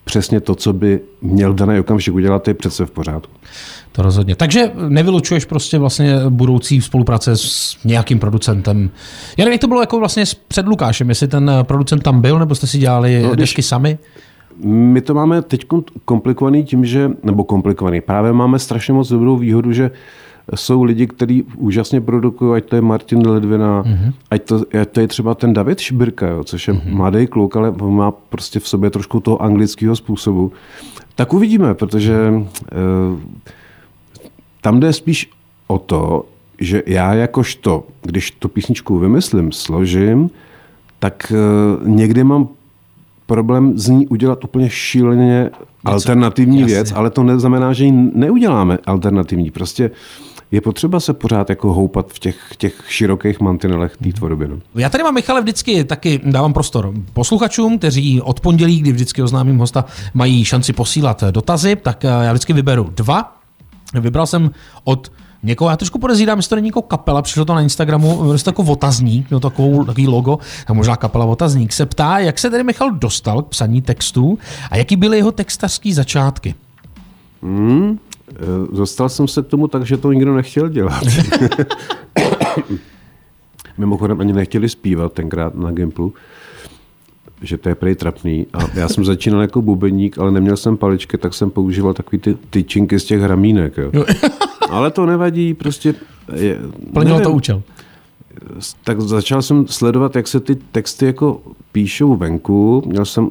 přesně 0.09 0.41
to, 0.41 0.55
co 0.55 0.73
by 0.73 1.01
měl 1.23 1.53
v 1.53 1.57
daný 1.57 1.81
okamžik 1.81 2.15
udělat, 2.15 2.49
je 2.49 2.55
přece 2.55 2.87
v 2.87 2.91
pořádku. 2.91 3.33
To 3.93 4.03
rozhodně. 4.03 4.37
Takže 4.37 4.71
nevylučuješ 4.89 5.45
prostě 5.45 5.79
vlastně 5.79 6.17
budoucí 6.29 6.81
spolupráce 6.81 7.37
s 7.37 7.77
nějakým 7.85 8.19
producentem. 8.19 8.91
Já 9.37 9.45
nevím, 9.45 9.53
jak 9.53 9.61
to 9.61 9.69
bylo 9.69 9.81
jako 9.81 9.99
vlastně 9.99 10.25
před 10.49 10.67
Lukášem, 10.67 11.09
jestli 11.09 11.29
ten 11.29 11.51
producent 11.63 12.03
tam 12.03 12.21
byl, 12.21 12.39
nebo 12.39 12.55
jste 12.55 12.67
si 12.67 12.79
dělali 12.79 13.23
no, 13.23 13.35
desky 13.35 13.63
sami? 13.63 13.99
My 14.65 15.01
to 15.01 15.15
máme 15.15 15.43
teď 15.43 15.67
komplikovaný 16.05 16.65
tím, 16.65 16.85
že, 16.85 17.11
nebo 17.23 17.45
komplikovaný, 17.45 18.01
právě 18.01 18.33
máme 18.33 18.59
strašně 18.59 18.95
moc 18.95 19.09
dobrou 19.09 19.37
výhodu, 19.37 19.73
že 19.73 19.91
jsou 20.55 20.83
lidi, 20.83 21.07
kteří 21.07 21.43
úžasně 21.57 22.01
produkují, 22.01 22.57
ať 22.57 22.65
to 22.65 22.77
je 22.77 22.83
Martin 22.83 23.29
Ledvina, 23.29 23.83
mm-hmm. 23.83 24.13
ať, 24.31 24.43
to, 24.43 24.63
ať 24.81 24.89
to 24.89 25.01
je 25.01 25.09
třeba 25.09 25.35
ten 25.35 25.53
David 25.53 25.79
Šibirka, 25.79 26.29
jo, 26.29 26.45
což 26.45 26.69
je 26.69 26.75
mm-hmm. 26.75 26.95
mladý 26.95 27.27
kluk, 27.27 27.57
ale 27.57 27.71
on 27.71 27.97
má 27.97 28.11
prostě 28.11 28.61
v 28.61 28.69
sobě 28.69 28.91
trošku 28.91 29.21
toho 29.21 29.43
anglického 29.43 29.97
způsobu. 29.97 30.53
Tak 31.15 31.35
uvidíme, 31.35 31.75
protože 31.75 32.33
eh, 32.33 32.75
tam 34.61 34.81
jde 34.81 34.93
spíš 34.93 35.31
o 35.67 35.79
to, 35.79 36.25
že 36.61 36.83
já 36.87 37.15
jakožto, 37.15 37.85
když 38.03 38.31
tu 38.31 38.49
písničku 38.49 38.99
vymyslím, 38.99 39.53
složím, 39.53 40.31
tak 40.99 41.33
uh, 41.81 41.89
někdy 41.89 42.25
mám 42.25 42.49
problém 43.27 43.79
z 43.79 43.89
ní 43.89 44.07
udělat 44.07 44.45
úplně 44.45 44.71
šíleně 44.71 45.43
Něco, 45.43 45.63
alternativní 45.85 46.61
jasně. 46.61 46.75
věc, 46.75 46.93
ale 46.93 47.11
to 47.11 47.23
neznamená, 47.23 47.73
že 47.73 47.85
ji 47.85 47.93
neuděláme 48.15 48.79
alternativní. 48.87 49.51
Prostě 49.51 49.91
je 50.51 50.61
potřeba 50.61 51.01
se 51.01 51.13
pořád 51.13 51.51
jako 51.51 51.73
houpat 51.73 52.13
v 52.13 52.19
těch, 52.19 52.37
těch 52.59 52.85
širokých 52.89 53.41
mantinelech 53.41 53.97
té 53.97 54.13
tvorby. 54.13 54.49
No. 54.49 54.59
Já 54.75 54.89
tady 54.91 55.05
mám, 55.05 55.15
Michale, 55.15 55.41
vždycky 55.41 55.85
taky 55.85 56.21
dávám 56.25 56.53
prostor 56.53 56.93
posluchačům, 57.13 57.79
kteří 57.79 58.21
od 58.21 58.41
pondělí, 58.41 58.81
kdy 58.81 58.93
vždycky 58.93 59.23
oznámím 59.23 59.59
hosta, 59.59 59.85
mají 60.15 60.45
šanci 60.45 60.73
posílat 60.73 61.25
dotazy, 61.25 61.77
tak 61.77 62.05
eh, 62.05 62.09
já 62.09 62.33
vždycky 62.33 62.53
vyberu 62.53 62.93
dva 62.95 63.39
Vybral 63.95 64.27
jsem 64.27 64.51
od 64.85 65.13
někoho, 65.43 65.71
já 65.71 65.77
trošku 65.77 65.99
podezírám, 65.99 66.39
jestli 66.39 66.49
to 66.49 66.55
není 66.55 66.69
jako 66.69 66.83
kapela, 66.83 67.23
přišlo 67.23 67.45
to 67.45 67.55
na 67.55 67.61
Instagramu, 67.61 68.39
to 68.45 68.51
jako 68.51 68.63
otazník, 68.63 69.31
měl 69.31 69.41
takovou, 69.41 69.85
takový 69.85 70.09
logo, 70.09 70.39
a 70.67 70.73
možná 70.73 70.97
kapela 70.97 71.25
otazník, 71.25 71.73
se 71.73 71.87
ptá, 71.87 72.19
jak 72.19 72.39
se 72.39 72.51
tedy 72.51 72.65
Michal 72.65 72.91
dostal 72.91 73.43
k 73.43 73.49
psaní 73.49 73.83
textů 73.83 74.39
a 74.71 74.77
jaký 74.77 74.97
byly 74.97 75.17
jeho 75.17 75.33
textařský 75.33 75.93
začátky. 75.93 76.55
Hmm, 77.43 77.99
dostal 78.73 79.09
jsem 79.09 79.29
se 79.29 79.43
k 79.43 79.47
tomu 79.47 79.69
tak, 79.69 79.87
že 79.87 79.97
to 79.97 80.13
nikdo 80.13 80.35
nechtěl 80.35 80.69
dělat. 80.69 81.05
Mimochodem 83.79 84.21
ani 84.21 84.33
nechtěli 84.33 84.69
zpívat 84.69 85.13
tenkrát 85.13 85.55
na 85.55 85.71
Gimplu 85.71 86.15
že 87.43 87.59
to 87.59 87.69
je 87.69 87.75
prej 87.75 87.95
trapný. 87.95 88.47
A 88.53 88.59
já 88.75 88.89
jsem 88.89 89.05
začínal 89.05 89.41
jako 89.41 89.63
bubeník, 89.63 90.19
ale 90.19 90.31
neměl 90.31 90.57
jsem 90.57 90.77
paličky, 90.77 91.19
tak 91.19 91.35
jsem 91.35 91.51
používal 91.51 91.95
takový 91.95 92.19
ty 92.19 92.35
tyčinky 92.51 93.01
z 93.01 93.05
těch 93.05 93.21
hramínek. 93.21 93.77
Jo. 93.77 94.05
ale 94.71 94.91
to 94.91 95.07
nevadí, 95.07 95.55
prostě... 95.55 95.95
Je, 96.35 96.59
Plnilo 96.93 97.21
to 97.21 97.31
účel. 97.31 97.63
Tak 98.85 99.01
začal 99.01 99.43
jsem 99.43 99.67
sledovat, 99.67 100.17
jak 100.17 100.29
se 100.29 100.41
ty 100.41 100.55
texty 100.55 101.07
jako 101.07 101.41
píšou 101.73 102.17
venku. 102.17 102.83
Měl 102.87 103.05
jsem 103.05 103.31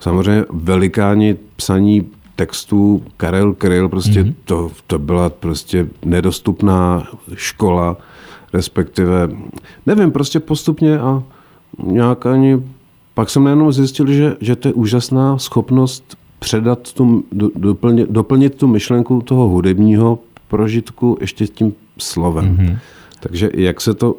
samozřejmě 0.00 0.44
velikáni 0.50 1.36
psaní 1.56 2.08
textů, 2.40 3.02
Karel 3.16 3.54
Kryl, 3.54 3.88
prostě 3.88 4.22
mm-hmm. 4.22 4.34
to, 4.44 4.70
to 4.86 4.98
byla 4.98 5.30
prostě 5.30 5.86
nedostupná 6.04 7.08
škola, 7.34 7.96
respektive, 8.52 9.28
nevím, 9.86 10.10
prostě 10.10 10.40
postupně 10.40 10.98
a 10.98 11.22
nějak 11.84 12.26
ani 12.26 12.62
pak 13.14 13.30
jsem 13.30 13.44
najednou 13.44 13.72
zjistil, 13.72 14.06
že, 14.06 14.36
že 14.40 14.56
to 14.56 14.68
je 14.68 14.74
úžasná 14.74 15.38
schopnost 15.38 16.16
předat 16.38 16.92
tu, 16.92 17.24
doplnit, 17.54 18.10
doplnit 18.10 18.54
tu 18.54 18.66
myšlenku 18.66 19.20
toho 19.20 19.48
hudebního 19.48 20.18
prožitku 20.48 21.18
ještě 21.20 21.46
tím 21.46 21.72
slovem. 21.98 22.56
Mm-hmm. 22.56 22.78
Takže 23.20 23.50
jak 23.54 23.80
se 23.80 23.94
to 23.94 24.16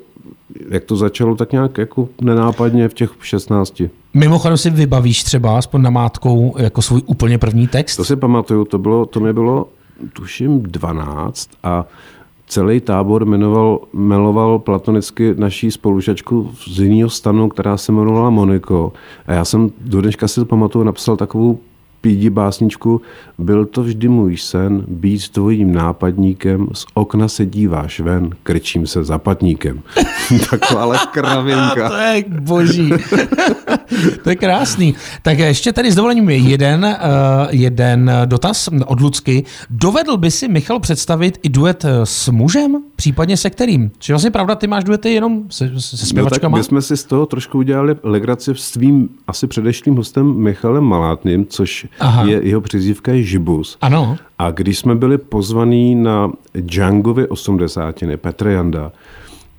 jak 0.70 0.84
to 0.84 0.96
začalo 0.96 1.36
tak 1.36 1.52
nějak 1.52 1.78
jako 1.78 2.10
nenápadně 2.22 2.90
v 2.90 2.94
těch 2.94 3.12
16. 3.22 3.82
Mimochodem 4.14 4.58
si 4.58 4.70
vybavíš 4.70 5.24
třeba 5.24 5.58
aspoň 5.58 5.82
namátkou 5.82 6.56
jako 6.58 6.82
svůj 6.82 7.02
úplně 7.06 7.38
první 7.38 7.68
text? 7.68 7.96
To 7.96 8.06
si 8.06 8.16
pamatuju, 8.16 8.66
to, 8.66 8.78
bylo, 8.78 9.06
to 9.06 9.20
mi 9.20 9.34
bylo 9.34 9.68
tuším 10.14 10.62
12 10.62 11.50
a 11.64 11.86
celý 12.48 12.80
tábor 12.80 13.26
jmenoval, 13.26 13.80
meloval 13.94 14.60
platonicky 14.60 15.34
naší 15.38 15.72
spolužačku 15.72 16.52
z 16.68 16.80
jiného 16.80 17.10
stanu, 17.10 17.50
která 17.50 17.78
se 17.78 17.92
jmenovala 17.92 18.30
Moniko. 18.30 18.94
A 19.28 19.34
já 19.34 19.46
jsem 19.46 19.72
do 19.82 20.02
dneška 20.02 20.28
si 20.28 20.36
to 20.36 20.46
pamatuju, 20.46 20.86
napsal 20.86 21.18
takovou 21.18 21.60
pídi 22.02 22.30
básničku, 22.30 23.02
byl 23.38 23.66
to 23.66 23.84
vždy 23.84 24.08
můj 24.08 24.38
sen 24.38 24.84
být 24.88 25.30
tvojím 25.30 25.74
nápadníkem, 25.74 26.68
z 26.74 26.86
okna 26.94 27.28
se 27.28 27.46
díváš 27.46 28.00
ven, 28.00 28.30
krčím 28.44 28.88
se 28.88 29.04
zapatníkem. 29.04 29.82
Taková 30.50 30.82
ale 30.82 31.00
kravinka. 31.12 31.90
to 31.90 31.96
je 31.96 32.24
boží. 32.30 32.90
to 34.24 34.30
je 34.30 34.36
krásný. 34.36 34.96
Tak 35.22 35.40
ještě 35.40 35.74
tady 35.74 35.92
s 35.92 35.96
dovolením 35.96 36.30
je 36.30 36.38
jeden, 36.38 36.86
uh, 36.86 37.48
jeden 37.50 38.12
dotaz 38.26 38.70
od 38.86 39.02
Lucky. 39.02 39.44
Dovedl 39.70 40.18
by 40.18 40.32
si 40.32 40.48
Michal 40.48 40.80
představit 40.80 41.40
i 41.44 41.50
duet 41.50 41.86
s 42.04 42.30
mužem, 42.30 42.84
případně 42.96 43.38
se 43.38 43.50
kterým? 43.50 43.92
Či 44.00 44.12
vlastně 44.12 44.32
pravda, 44.32 44.56
ty 44.56 44.68
máš 44.68 44.84
duety 44.84 45.14
jenom 45.14 45.44
se, 45.50 45.72
se 45.80 46.06
zpěvačkama? 46.06 46.58
No 46.58 46.64
tak 46.64 46.66
my 46.66 46.70
jsme 46.70 46.82
si 46.82 46.98
z 46.98 47.04
toho 47.04 47.26
trošku 47.26 47.58
udělali 47.58 47.96
legraci 48.04 48.52
s 48.56 48.72
svým 48.72 49.10
asi 49.28 49.48
předešlým 49.48 49.96
hostem 49.96 50.36
Michalem 50.38 50.84
Malátným, 50.84 51.46
což 51.46 51.88
Aha. 52.00 52.26
je 52.26 52.40
jeho 52.44 52.62
přizívka 52.62 53.12
je 53.12 53.24
Žibus. 53.24 53.78
Ano. 53.82 54.18
A 54.40 54.52
když 54.52 54.80
jsme 54.80 54.96
byli 54.96 55.18
pozvaní 55.18 55.96
na 55.96 56.32
Djangovi 56.54 57.28
80. 57.28 57.96
Petr 58.16 58.48
Janda, 58.48 58.92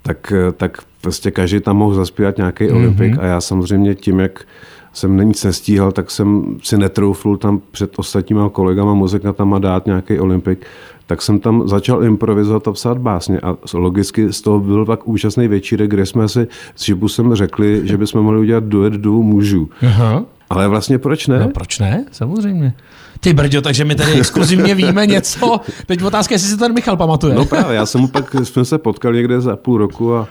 tak, 0.01 0.33
tak 0.57 0.77
prostě 1.01 1.31
každý 1.31 1.59
tam 1.59 1.77
mohl 1.77 1.95
zaspívat 1.95 2.37
nějaký 2.37 2.63
mm-hmm. 2.63 2.75
olympik 2.75 3.17
a 3.19 3.25
já 3.25 3.41
samozřejmě 3.41 3.95
tím, 3.95 4.19
jak 4.19 4.45
jsem 4.93 5.27
nic 5.27 5.43
nestíhal, 5.43 5.91
tak 5.91 6.11
jsem 6.11 6.57
si 6.63 6.77
netroufl 6.77 7.37
tam 7.37 7.61
před 7.71 7.99
ostatníma 7.99 8.49
kolegama 8.49 8.93
muzikantama 8.93 9.59
dát 9.59 9.85
nějaký 9.85 10.19
olympik, 10.19 10.65
tak 11.07 11.21
jsem 11.21 11.39
tam 11.39 11.67
začal 11.67 12.03
improvizovat 12.03 12.67
a 12.67 12.71
psát 12.71 12.97
básně 12.97 13.39
a 13.39 13.57
logicky 13.73 14.33
z 14.33 14.41
toho 14.41 14.59
byl 14.59 14.85
tak 14.85 15.07
úžasný 15.07 15.47
večírek, 15.47 15.89
kde 15.89 16.05
jsme 16.05 16.27
si 16.27 16.47
s 16.75 16.83
Žibusem 16.83 17.35
řekli, 17.35 17.81
že 17.83 17.97
bychom 17.97 18.21
mohli 18.21 18.39
udělat 18.39 18.63
duet 18.63 18.93
dvou 18.93 19.23
mužů. 19.23 19.69
Aha. 19.87 20.23
Ale 20.49 20.67
vlastně 20.67 20.99
proč 20.99 21.27
ne? 21.27 21.39
No 21.39 21.49
proč 21.49 21.79
ne? 21.79 22.05
Samozřejmě. 22.11 22.73
Ty 23.19 23.33
brďo, 23.33 23.61
takže 23.61 23.85
my 23.85 23.95
tady 23.95 24.11
exkluzivně 24.11 24.75
víme 24.85 25.07
něco. 25.07 25.59
Teď 25.85 26.03
otázka, 26.03 26.35
jestli 26.35 26.49
si 26.49 26.57
ten 26.57 26.73
Michal 26.73 26.97
pamatuje. 26.97 27.35
No 27.35 27.45
právě, 27.45 27.75
já 27.75 27.85
jsem 27.85 28.01
mu 28.01 28.07
pak, 28.07 28.35
jsme 28.43 28.65
se 28.65 28.77
potkali 28.77 29.17
někde 29.17 29.41
za 29.41 29.55
půl 29.55 29.77
roku 29.77 30.15
a 30.15 30.27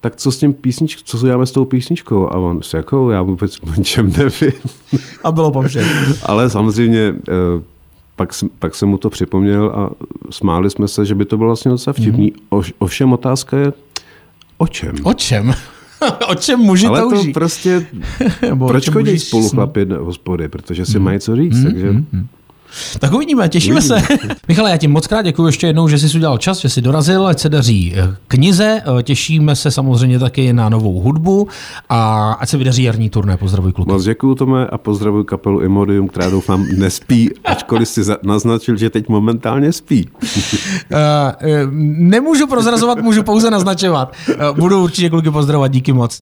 tak 0.00 0.16
co 0.16 0.32
s 0.32 0.38
tím 0.38 0.52
písničkou, 0.52 1.02
co 1.04 1.18
se 1.18 1.26
děláme 1.26 1.46
s 1.46 1.52
tou 1.52 1.64
písničkou? 1.64 2.28
A 2.28 2.36
on 2.36 2.62
s 2.62 2.74
jakou, 2.74 3.10
já 3.10 3.22
vůbec 3.22 3.58
o 3.78 3.82
čem 3.82 4.12
nevím. 4.16 4.60
A 5.24 5.32
bylo 5.32 5.52
po 5.52 5.62
všem. 5.62 5.88
Ale 6.22 6.50
samozřejmě 6.50 7.14
eh, 7.28 7.62
pak, 8.16 8.28
pak 8.58 8.74
jsem 8.74 8.88
mu 8.88 8.98
to 8.98 9.10
připomněl 9.10 9.72
a 9.74 9.90
smáli 10.30 10.70
jsme 10.70 10.88
se, 10.88 11.04
že 11.04 11.14
by 11.14 11.24
to 11.24 11.36
bylo 11.36 11.48
vlastně 11.48 11.70
docela 11.70 11.94
vtipný. 11.94 12.32
Mm. 12.52 12.62
ovšem 12.78 13.12
otázka 13.12 13.56
je, 13.56 13.72
o 14.58 14.66
čem? 14.66 14.94
O 15.02 15.12
čem? 15.14 15.54
o 16.28 16.34
čem 16.34 16.60
muži 16.60 16.86
Ale 16.86 17.00
touží? 17.00 17.32
to 17.32 17.40
prostě, 17.40 17.86
proč 18.66 18.88
chodí 18.88 19.18
spolu 19.18 19.48
chlapi 19.48 19.84
do 19.84 20.04
hospody? 20.04 20.48
Protože 20.48 20.86
si 20.86 20.98
mm. 20.98 21.04
mají 21.04 21.20
co 21.20 21.36
říct, 21.36 21.58
mm. 21.58 21.64
takže... 21.64 21.92
Mm. 21.92 22.26
Tak 22.98 23.12
uvidíme, 23.12 23.48
těšíme 23.48 23.80
uvidíme. 23.80 24.00
se. 24.00 24.34
Michale, 24.48 24.70
já 24.70 24.76
ti 24.76 24.88
moc 24.88 25.06
krát 25.06 25.22
děkuji 25.22 25.46
ještě 25.46 25.66
jednou, 25.66 25.88
že 25.88 25.98
jsi 25.98 26.16
udělal 26.16 26.38
čas, 26.38 26.58
že 26.58 26.68
jsi 26.68 26.80
dorazil, 26.80 27.26
ať 27.26 27.38
se 27.38 27.48
daří 27.48 27.94
eh, 27.96 28.16
knize. 28.28 28.82
Eh, 28.98 29.02
těšíme 29.02 29.56
se 29.56 29.70
samozřejmě 29.70 30.18
taky 30.18 30.52
na 30.52 30.68
novou 30.68 31.00
hudbu 31.00 31.48
a 31.88 32.32
ať 32.32 32.48
se 32.48 32.56
vydaří 32.56 32.82
jarní 32.82 33.10
turné. 33.10 33.36
Pozdravuj 33.36 33.72
kluky. 33.72 33.92
Moc 33.92 34.04
děkuji 34.04 34.34
Tome 34.34 34.66
a 34.66 34.78
pozdravuj 34.78 35.24
kapelu 35.24 35.60
Imodium, 35.60 36.08
která 36.08 36.30
doufám 36.30 36.66
nespí, 36.76 37.30
ačkoliv 37.44 37.88
si 37.88 38.00
naznačil, 38.22 38.76
že 38.76 38.90
teď 38.90 39.08
momentálně 39.08 39.72
spí. 39.72 40.08
uh, 40.22 40.98
nemůžu 41.98 42.46
prozrazovat, 42.46 42.98
můžu 42.98 43.22
pouze 43.22 43.50
naznačovat. 43.50 44.12
Budu 44.52 44.82
určitě 44.82 45.10
kluky 45.10 45.30
pozdravovat, 45.30 45.70
díky 45.70 45.92
moc. 45.92 46.12